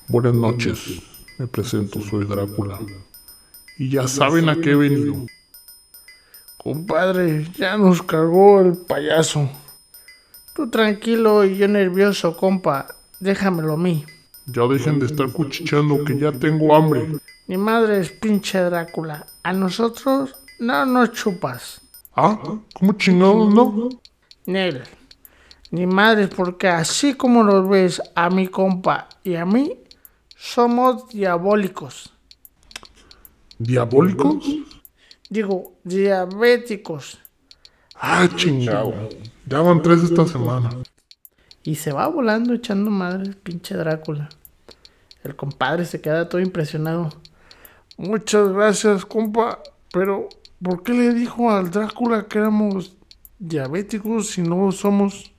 Buenas 0.08 0.34
noches, 0.34 1.02
me 1.38 1.46
presento, 1.46 2.00
soy 2.00 2.24
Drácula. 2.24 2.80
Y 3.78 3.88
ya 3.88 4.08
saben 4.08 4.48
a 4.48 4.56
qué 4.56 4.72
he 4.72 4.74
venido. 4.74 5.14
Compadre, 6.56 7.46
ya 7.56 7.76
nos 7.76 8.02
cargó 8.02 8.60
el 8.60 8.76
payaso. 8.76 9.48
Tú 10.52 10.68
tranquilo 10.68 11.44
y 11.44 11.56
yo 11.56 11.68
nervioso, 11.68 12.36
compa, 12.36 12.88
déjamelo 13.20 13.74
a 13.74 13.76
mí. 13.76 14.04
Ya 14.46 14.62
dejen 14.66 15.00
de 15.00 15.06
estar 15.06 15.30
cuchicheando 15.32 16.04
que 16.04 16.18
ya 16.18 16.32
tengo 16.32 16.74
hambre. 16.74 17.08
Mi 17.48 17.56
madre 17.56 18.00
es 18.00 18.10
pinche 18.10 18.60
Drácula. 18.60 19.26
A 19.42 19.52
nosotros 19.52 20.34
no 20.58 20.86
nos 20.86 21.12
chupas. 21.12 21.80
¿Ah? 22.14 22.38
¿Cómo 22.74 22.92
chingados 22.92 23.52
no? 23.52 23.88
Nel. 24.46 24.84
Ni 25.70 25.86
madre, 25.86 26.28
porque 26.28 26.68
así 26.68 27.14
como 27.14 27.42
los 27.42 27.68
ves 27.68 28.00
a 28.14 28.30
mi 28.30 28.46
compa 28.46 29.08
y 29.24 29.34
a 29.34 29.44
mí, 29.44 29.80
somos 30.36 31.08
diabólicos. 31.08 32.12
¿Diabólicos? 33.58 34.46
Digo, 35.28 35.72
diabéticos. 35.82 37.18
Ah, 37.96 38.28
chingado. 38.36 38.94
Ya 39.46 39.60
van 39.60 39.82
tres 39.82 40.04
esta 40.04 40.26
semana. 40.26 40.70
Y 41.66 41.74
se 41.74 41.90
va 41.90 42.06
volando 42.06 42.54
echando 42.54 42.92
madre 42.92 43.24
el 43.24 43.36
pinche 43.36 43.74
Drácula. 43.74 44.28
El 45.24 45.34
compadre 45.34 45.84
se 45.84 46.00
queda 46.00 46.28
todo 46.28 46.40
impresionado. 46.40 47.10
Muchas 47.96 48.50
gracias, 48.50 49.04
compa. 49.04 49.64
Pero, 49.92 50.28
¿por 50.62 50.84
qué 50.84 50.92
le 50.92 51.12
dijo 51.12 51.50
al 51.50 51.72
Drácula 51.72 52.28
que 52.28 52.38
éramos 52.38 52.94
diabéticos 53.40 54.28
si 54.28 54.42
no 54.42 54.70
somos? 54.70 55.32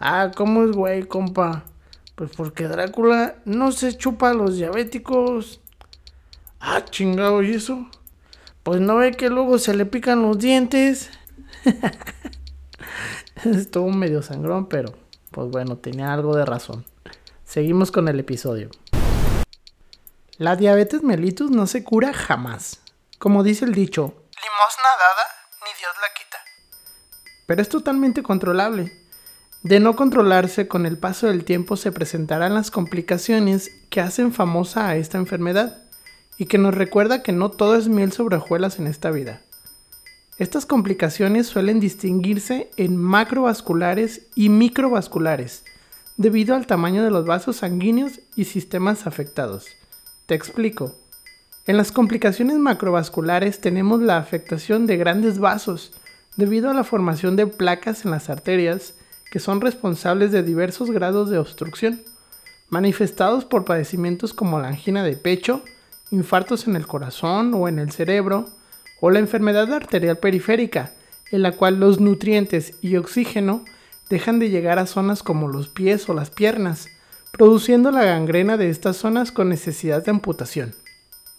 Ah, 0.00 0.30
¿cómo 0.34 0.64
es, 0.64 0.70
güey, 0.72 1.02
compa? 1.02 1.64
Pues 2.14 2.30
porque 2.34 2.64
Drácula 2.64 3.36
no 3.44 3.70
se 3.70 3.98
chupa 3.98 4.30
a 4.30 4.34
los 4.34 4.56
diabéticos. 4.56 5.60
Ah, 6.58 6.82
chingado, 6.86 7.42
¿y 7.42 7.50
eso? 7.50 7.86
Pues 8.62 8.80
no 8.80 8.96
ve 8.96 9.12
que 9.12 9.28
luego 9.28 9.58
se 9.58 9.76
le 9.76 9.84
pican 9.84 10.22
los 10.22 10.38
dientes. 10.38 11.10
Estuvo 13.44 13.90
medio 13.90 14.22
sangrón, 14.22 14.70
pero 14.70 15.07
pues 15.30 15.48
bueno, 15.50 15.78
tenía 15.78 16.12
algo 16.12 16.36
de 16.36 16.44
razón. 16.44 16.84
Seguimos 17.44 17.90
con 17.90 18.08
el 18.08 18.20
episodio. 18.20 18.70
La 20.36 20.56
diabetes 20.56 21.02
mellitus 21.02 21.50
no 21.50 21.66
se 21.66 21.82
cura 21.82 22.12
jamás. 22.12 22.80
Como 23.18 23.42
dice 23.42 23.64
el 23.64 23.74
dicho, 23.74 24.02
limosna 24.04 24.90
dada, 24.98 25.24
ni 25.64 25.78
Dios 25.78 25.92
la 26.00 26.14
quita. 26.14 26.38
Pero 27.46 27.62
es 27.62 27.68
totalmente 27.68 28.22
controlable. 28.22 28.92
De 29.62 29.80
no 29.80 29.96
controlarse, 29.96 30.68
con 30.68 30.86
el 30.86 30.98
paso 30.98 31.26
del 31.26 31.44
tiempo 31.44 31.76
se 31.76 31.90
presentarán 31.90 32.54
las 32.54 32.70
complicaciones 32.70 33.70
que 33.90 34.00
hacen 34.00 34.32
famosa 34.32 34.88
a 34.88 34.96
esta 34.96 35.18
enfermedad 35.18 35.82
y 36.36 36.46
que 36.46 36.58
nos 36.58 36.74
recuerda 36.74 37.24
que 37.24 37.32
no 37.32 37.50
todo 37.50 37.74
es 37.74 37.88
miel 37.88 38.12
sobre 38.12 38.36
hojuelas 38.36 38.78
en 38.78 38.86
esta 38.86 39.10
vida. 39.10 39.42
Estas 40.38 40.66
complicaciones 40.66 41.48
suelen 41.48 41.80
distinguirse 41.80 42.70
en 42.76 42.96
macrovasculares 42.96 44.28
y 44.36 44.50
microvasculares, 44.50 45.64
debido 46.16 46.54
al 46.54 46.68
tamaño 46.68 47.02
de 47.02 47.10
los 47.10 47.26
vasos 47.26 47.56
sanguíneos 47.56 48.20
y 48.36 48.44
sistemas 48.44 49.08
afectados. 49.08 49.66
Te 50.26 50.36
explico. 50.36 50.94
En 51.66 51.76
las 51.76 51.90
complicaciones 51.90 52.56
macrovasculares 52.58 53.60
tenemos 53.60 54.00
la 54.00 54.18
afectación 54.18 54.86
de 54.86 54.96
grandes 54.96 55.40
vasos, 55.40 55.92
debido 56.36 56.70
a 56.70 56.74
la 56.74 56.84
formación 56.84 57.34
de 57.34 57.48
placas 57.48 58.04
en 58.04 58.12
las 58.12 58.30
arterias 58.30 58.94
que 59.32 59.40
son 59.40 59.60
responsables 59.60 60.30
de 60.30 60.44
diversos 60.44 60.92
grados 60.92 61.30
de 61.30 61.38
obstrucción, 61.38 62.00
manifestados 62.68 63.44
por 63.44 63.64
padecimientos 63.64 64.34
como 64.34 64.60
la 64.60 64.68
angina 64.68 65.02
de 65.02 65.16
pecho, 65.16 65.62
infartos 66.12 66.68
en 66.68 66.76
el 66.76 66.86
corazón 66.86 67.52
o 67.54 67.66
en 67.66 67.80
el 67.80 67.90
cerebro, 67.90 68.46
o 69.00 69.10
la 69.10 69.18
enfermedad 69.18 69.72
arterial 69.72 70.18
periférica, 70.18 70.92
en 71.30 71.42
la 71.42 71.52
cual 71.52 71.78
los 71.78 72.00
nutrientes 72.00 72.74
y 72.80 72.96
oxígeno 72.96 73.64
dejan 74.10 74.38
de 74.38 74.50
llegar 74.50 74.78
a 74.78 74.86
zonas 74.86 75.22
como 75.22 75.48
los 75.48 75.68
pies 75.68 76.08
o 76.08 76.14
las 76.14 76.30
piernas, 76.30 76.88
produciendo 77.32 77.90
la 77.90 78.04
gangrena 78.04 78.56
de 78.56 78.70
estas 78.70 78.96
zonas 78.96 79.32
con 79.32 79.48
necesidad 79.48 80.04
de 80.04 80.10
amputación. 80.10 80.74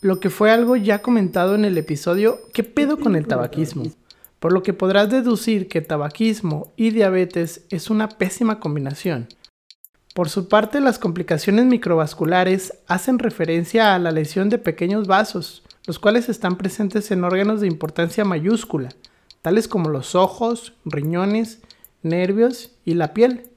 Lo 0.01 0.19
que 0.19 0.29
fue 0.29 0.51
algo 0.51 0.75
ya 0.75 1.01
comentado 1.01 1.55
en 1.55 1.65
el 1.65 1.77
episodio 1.77 2.39
¿Qué 2.53 2.63
pedo 2.63 2.97
con 2.97 3.15
el 3.15 3.27
tabaquismo? 3.27 3.83
Por 4.39 4.53
lo 4.53 4.63
que 4.63 4.73
podrás 4.73 5.09
deducir 5.09 5.67
que 5.67 5.81
tabaquismo 5.81 6.71
y 6.77 6.91
diabetes 6.91 7.65
es 7.69 7.89
una 7.89 8.07
pésima 8.07 8.61
combinación. 8.61 9.27
Por 10.15 10.29
su 10.29 10.47
parte, 10.47 10.79
las 10.79 10.99
complicaciones 10.99 11.65
microvasculares 11.65 12.73
hacen 12.87 13.19
referencia 13.19 13.93
a 13.93 13.99
la 13.99 14.11
lesión 14.11 14.49
de 14.49 14.57
pequeños 14.57 15.07
vasos, 15.07 15.63
los 15.89 15.97
cuales 15.97 16.29
están 16.29 16.55
presentes 16.55 17.09
en 17.09 17.23
órganos 17.23 17.61
de 17.61 17.67
importancia 17.67 18.23
mayúscula, 18.23 18.89
tales 19.41 19.67
como 19.67 19.89
los 19.89 20.13
ojos, 20.13 20.73
riñones, 20.85 21.61
nervios 22.03 22.75
y 22.85 22.93
la 22.93 23.15
piel. 23.15 23.49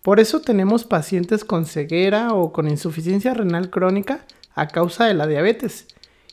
Por 0.00 0.18
eso 0.18 0.40
tenemos 0.40 0.84
pacientes 0.84 1.44
con 1.44 1.66
ceguera 1.66 2.32
o 2.32 2.54
con 2.54 2.68
insuficiencia 2.68 3.34
renal 3.34 3.68
crónica 3.68 4.24
a 4.54 4.68
causa 4.68 5.04
de 5.04 5.12
la 5.12 5.26
diabetes, 5.26 5.88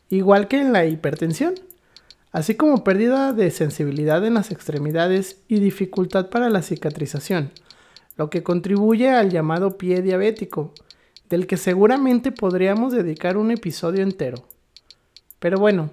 igual 0.10 0.48
que 0.48 0.62
en 0.62 0.72
la 0.72 0.86
hipertensión, 0.86 1.56
así 2.32 2.56
como 2.56 2.86
pérdida 2.86 3.34
de 3.34 3.52
sensibilidad 3.52 4.26
en 4.26 4.36
las 4.36 4.52
extremidades 4.52 5.42
y 5.50 5.60
dificultad 5.60 6.30
para 6.30 6.50
la 6.50 6.62
cicatrización, 6.62 7.52
lo 8.16 8.30
que 8.30 8.42
contribuye 8.42 9.10
al 9.10 9.32
llamado 9.32 9.78
pie 9.78 10.02
diabético, 10.02 10.74
del 11.28 11.46
que 11.46 11.58
seguramente 11.58 12.32
podríamos 12.32 12.94
dedicar 12.94 13.36
un 13.36 13.52
episodio 13.52 14.02
entero. 14.02 14.48
Pero 15.40 15.60
bueno. 15.60 15.90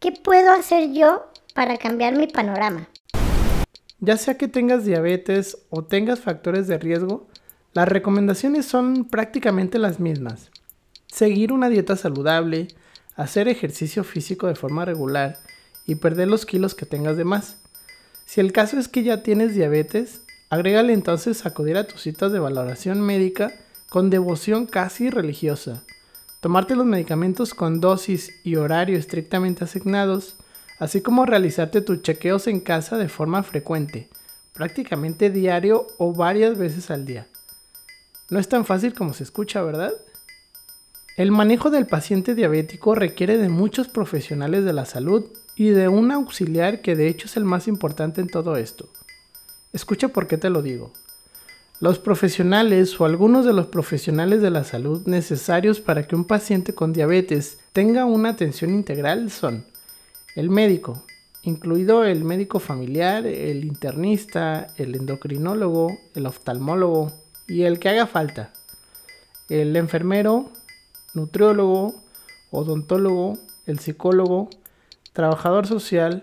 ¿Qué 0.00 0.12
puedo 0.12 0.52
hacer 0.52 0.92
yo 0.92 1.30
para 1.54 1.76
cambiar 1.78 2.16
mi 2.16 2.26
panorama? 2.26 2.88
Ya 4.00 4.16
sea 4.16 4.36
que 4.36 4.48
tengas 4.48 4.84
diabetes 4.84 5.58
o 5.70 5.84
tengas 5.84 6.20
factores 6.20 6.66
de 6.66 6.78
riesgo, 6.78 7.26
las 7.72 7.88
recomendaciones 7.88 8.66
son 8.66 9.06
prácticamente 9.06 9.78
las 9.78 9.98
mismas. 9.98 10.50
Seguir 11.06 11.52
una 11.52 11.68
dieta 11.68 11.96
saludable, 11.96 12.68
hacer 13.16 13.48
ejercicio 13.48 14.04
físico 14.04 14.46
de 14.46 14.54
forma 14.54 14.84
regular 14.84 15.38
y 15.86 15.96
perder 15.96 16.28
los 16.28 16.46
kilos 16.46 16.74
que 16.74 16.86
tengas 16.86 17.16
de 17.16 17.24
más. 17.24 17.56
Si 18.26 18.40
el 18.40 18.52
caso 18.52 18.78
es 18.78 18.88
que 18.88 19.02
ya 19.02 19.22
tienes 19.22 19.54
diabetes, 19.54 20.20
agrégale 20.50 20.92
entonces 20.92 21.46
acudir 21.46 21.76
a 21.76 21.86
tus 21.86 22.02
citas 22.02 22.32
de 22.32 22.38
valoración 22.38 23.00
médica 23.00 23.52
con 23.88 24.10
devoción 24.10 24.66
casi 24.66 25.10
religiosa, 25.10 25.82
tomarte 26.44 26.76
los 26.76 26.84
medicamentos 26.84 27.54
con 27.54 27.80
dosis 27.80 28.38
y 28.44 28.56
horario 28.56 28.98
estrictamente 28.98 29.64
asignados, 29.64 30.36
así 30.78 31.00
como 31.00 31.24
realizarte 31.24 31.80
tus 31.80 32.02
chequeos 32.02 32.48
en 32.48 32.60
casa 32.60 32.98
de 32.98 33.08
forma 33.08 33.42
frecuente, 33.42 34.10
prácticamente 34.52 35.30
diario 35.30 35.86
o 35.96 36.12
varias 36.12 36.58
veces 36.58 36.90
al 36.90 37.06
día. 37.06 37.28
No 38.28 38.38
es 38.38 38.46
tan 38.46 38.66
fácil 38.66 38.92
como 38.92 39.14
se 39.14 39.22
escucha, 39.22 39.62
¿verdad? 39.62 39.94
El 41.16 41.30
manejo 41.30 41.70
del 41.70 41.86
paciente 41.86 42.34
diabético 42.34 42.94
requiere 42.94 43.38
de 43.38 43.48
muchos 43.48 43.88
profesionales 43.88 44.66
de 44.66 44.74
la 44.74 44.84
salud 44.84 45.24
y 45.56 45.70
de 45.70 45.88
un 45.88 46.12
auxiliar 46.12 46.82
que 46.82 46.94
de 46.94 47.08
hecho 47.08 47.26
es 47.26 47.38
el 47.38 47.46
más 47.46 47.68
importante 47.68 48.20
en 48.20 48.28
todo 48.28 48.58
esto. 48.58 48.90
Escucha 49.72 50.08
por 50.08 50.26
qué 50.26 50.36
te 50.36 50.50
lo 50.50 50.60
digo. 50.60 50.92
Los 51.80 51.98
profesionales 51.98 53.00
o 53.00 53.04
algunos 53.04 53.44
de 53.44 53.52
los 53.52 53.66
profesionales 53.66 54.40
de 54.40 54.50
la 54.50 54.62
salud 54.62 55.06
necesarios 55.06 55.80
para 55.80 56.06
que 56.06 56.14
un 56.14 56.24
paciente 56.24 56.72
con 56.72 56.92
diabetes 56.92 57.58
tenga 57.72 58.04
una 58.04 58.30
atención 58.30 58.72
integral 58.72 59.30
son 59.30 59.66
el 60.36 60.50
médico, 60.50 61.04
incluido 61.42 62.04
el 62.04 62.24
médico 62.24 62.60
familiar, 62.60 63.26
el 63.26 63.64
internista, 63.64 64.68
el 64.76 64.94
endocrinólogo, 64.94 65.98
el 66.14 66.26
oftalmólogo 66.26 67.12
y 67.48 67.62
el 67.62 67.80
que 67.80 67.88
haga 67.88 68.06
falta, 68.06 68.52
el 69.48 69.74
enfermero, 69.74 70.50
nutriólogo, 71.12 71.94
odontólogo, 72.50 73.36
el 73.66 73.80
psicólogo, 73.80 74.48
trabajador 75.12 75.66
social, 75.66 76.22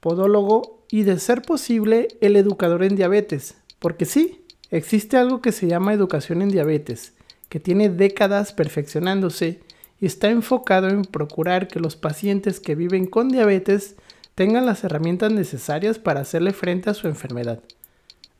podólogo 0.00 0.84
y 0.90 1.04
de 1.04 1.18
ser 1.18 1.40
posible 1.40 2.08
el 2.20 2.36
educador 2.36 2.84
en 2.84 2.94
diabetes. 2.94 3.54
Porque 3.78 4.04
sí, 4.04 4.41
existe 4.72 5.16
algo 5.16 5.40
que 5.40 5.52
se 5.52 5.68
llama 5.68 5.92
educación 5.92 6.42
en 6.42 6.48
diabetes, 6.48 7.12
que 7.48 7.60
tiene 7.60 7.90
décadas 7.90 8.52
perfeccionándose 8.52 9.60
y 10.00 10.06
está 10.06 10.30
enfocado 10.30 10.88
en 10.88 11.02
procurar 11.02 11.68
que 11.68 11.78
los 11.78 11.94
pacientes 11.94 12.58
que 12.58 12.74
viven 12.74 13.06
con 13.06 13.28
diabetes 13.28 13.94
tengan 14.34 14.66
las 14.66 14.82
herramientas 14.82 15.30
necesarias 15.30 15.98
para 15.98 16.20
hacerle 16.20 16.52
frente 16.52 16.90
a 16.90 16.94
su 16.94 17.06
enfermedad. 17.06 17.60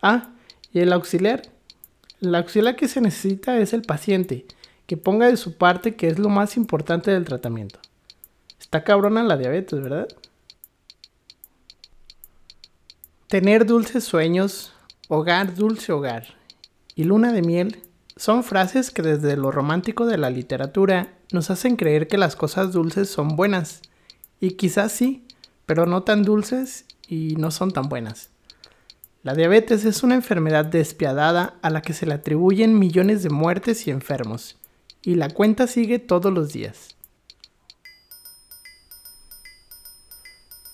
Ah, 0.01 0.31
y 0.73 0.81
el 0.81 0.93
auxiliar. 0.93 1.43
El 2.21 2.35
auxiliar 2.35 2.77
que 2.77 2.89
se 2.89 3.01
necesita 3.01 3.59
es 3.59 3.73
el 3.73 3.83
paciente, 3.83 4.47
que 4.87 4.97
ponga 4.97 5.27
de 5.27 5.37
su 5.37 5.57
parte 5.57 5.95
que 5.95 6.09
es 6.09 6.19
lo 6.19 6.29
más 6.29 6.57
importante 6.57 7.11
del 7.11 7.25
tratamiento. 7.25 7.79
Está 8.59 8.85
cabrona 8.85 9.23
la 9.23 9.37
diabetes, 9.37 9.81
¿verdad? 9.81 10.09
Tener 13.29 13.67
dulces 13.67 14.05
sueños, 14.05 14.72
hogar, 15.15 15.55
dulce 15.55 15.93
hogar 15.93 16.25
y 16.95 17.05
luna 17.05 17.33
de 17.33 17.43
miel 17.43 17.83
son 18.17 18.43
frases 18.43 18.91
que 18.91 19.03
desde 19.03 19.37
lo 19.37 19.51
romántico 19.51 20.07
de 20.07 20.17
la 20.17 20.31
literatura 20.31 21.13
nos 21.33 21.51
hacen 21.51 21.77
creer 21.77 22.09
que 22.09 22.17
las 22.17 22.35
cosas 22.35 22.73
dulces 22.73 23.11
son 23.11 23.37
buenas. 23.37 23.83
Y 24.41 24.53
quizás 24.53 24.91
sí, 24.91 25.27
pero 25.67 25.85
no 25.85 26.03
tan 26.03 26.23
dulces 26.23 26.87
y 27.07 27.37
no 27.37 27.51
son 27.51 27.73
tan 27.73 27.91
buenas. 27.91 28.31
La 29.23 29.35
diabetes 29.35 29.85
es 29.85 30.03
una 30.03 30.15
enfermedad 30.15 30.65
despiadada 30.65 31.57
a 31.61 31.69
la 31.69 31.83
que 31.83 31.93
se 31.93 32.07
le 32.07 32.15
atribuyen 32.15 32.79
millones 32.79 33.23
de 33.23 33.29
muertes 33.29 33.87
y 33.87 33.91
enfermos 33.91 34.57
y 35.03 35.17
la 35.17 35.29
cuenta 35.29 35.67
sigue 35.67 35.99
todos 35.99 36.33
los 36.33 36.55
días. 36.55 36.97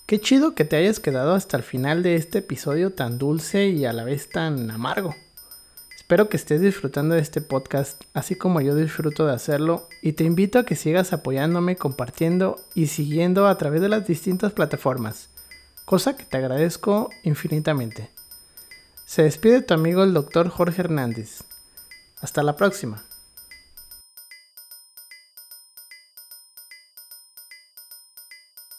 Qué 0.08 0.18
chido 0.18 0.54
que 0.54 0.64
te 0.64 0.76
hayas 0.76 1.00
quedado 1.00 1.34
hasta 1.34 1.58
el 1.58 1.62
final 1.62 2.02
de 2.02 2.14
este 2.14 2.38
episodio 2.38 2.94
tan 2.94 3.18
dulce 3.18 3.66
y 3.66 3.84
a 3.84 3.92
la 3.92 4.04
vez 4.04 4.30
tan 4.30 4.70
amargo. 4.70 5.14
Espero 5.94 6.30
que 6.30 6.38
estés 6.38 6.62
disfrutando 6.62 7.14
de 7.14 7.20
este 7.20 7.42
podcast 7.42 8.02
así 8.14 8.34
como 8.34 8.62
yo 8.62 8.74
disfruto 8.74 9.26
de 9.26 9.34
hacerlo 9.34 9.86
y 10.00 10.14
te 10.14 10.24
invito 10.24 10.58
a 10.58 10.64
que 10.64 10.76
sigas 10.76 11.12
apoyándome, 11.12 11.76
compartiendo 11.76 12.56
y 12.74 12.86
siguiendo 12.86 13.46
a 13.46 13.58
través 13.58 13.82
de 13.82 13.90
las 13.90 14.06
distintas 14.06 14.52
plataformas, 14.52 15.28
cosa 15.84 16.16
que 16.16 16.24
te 16.24 16.38
agradezco 16.38 17.10
infinitamente. 17.22 18.08
Se 19.04 19.24
despide 19.24 19.60
tu 19.60 19.74
amigo 19.74 20.04
el 20.04 20.14
doctor 20.14 20.48
Jorge 20.48 20.80
Hernández. 20.80 21.42
Hasta 22.22 22.42
la 22.42 22.56
próxima. 22.56 23.04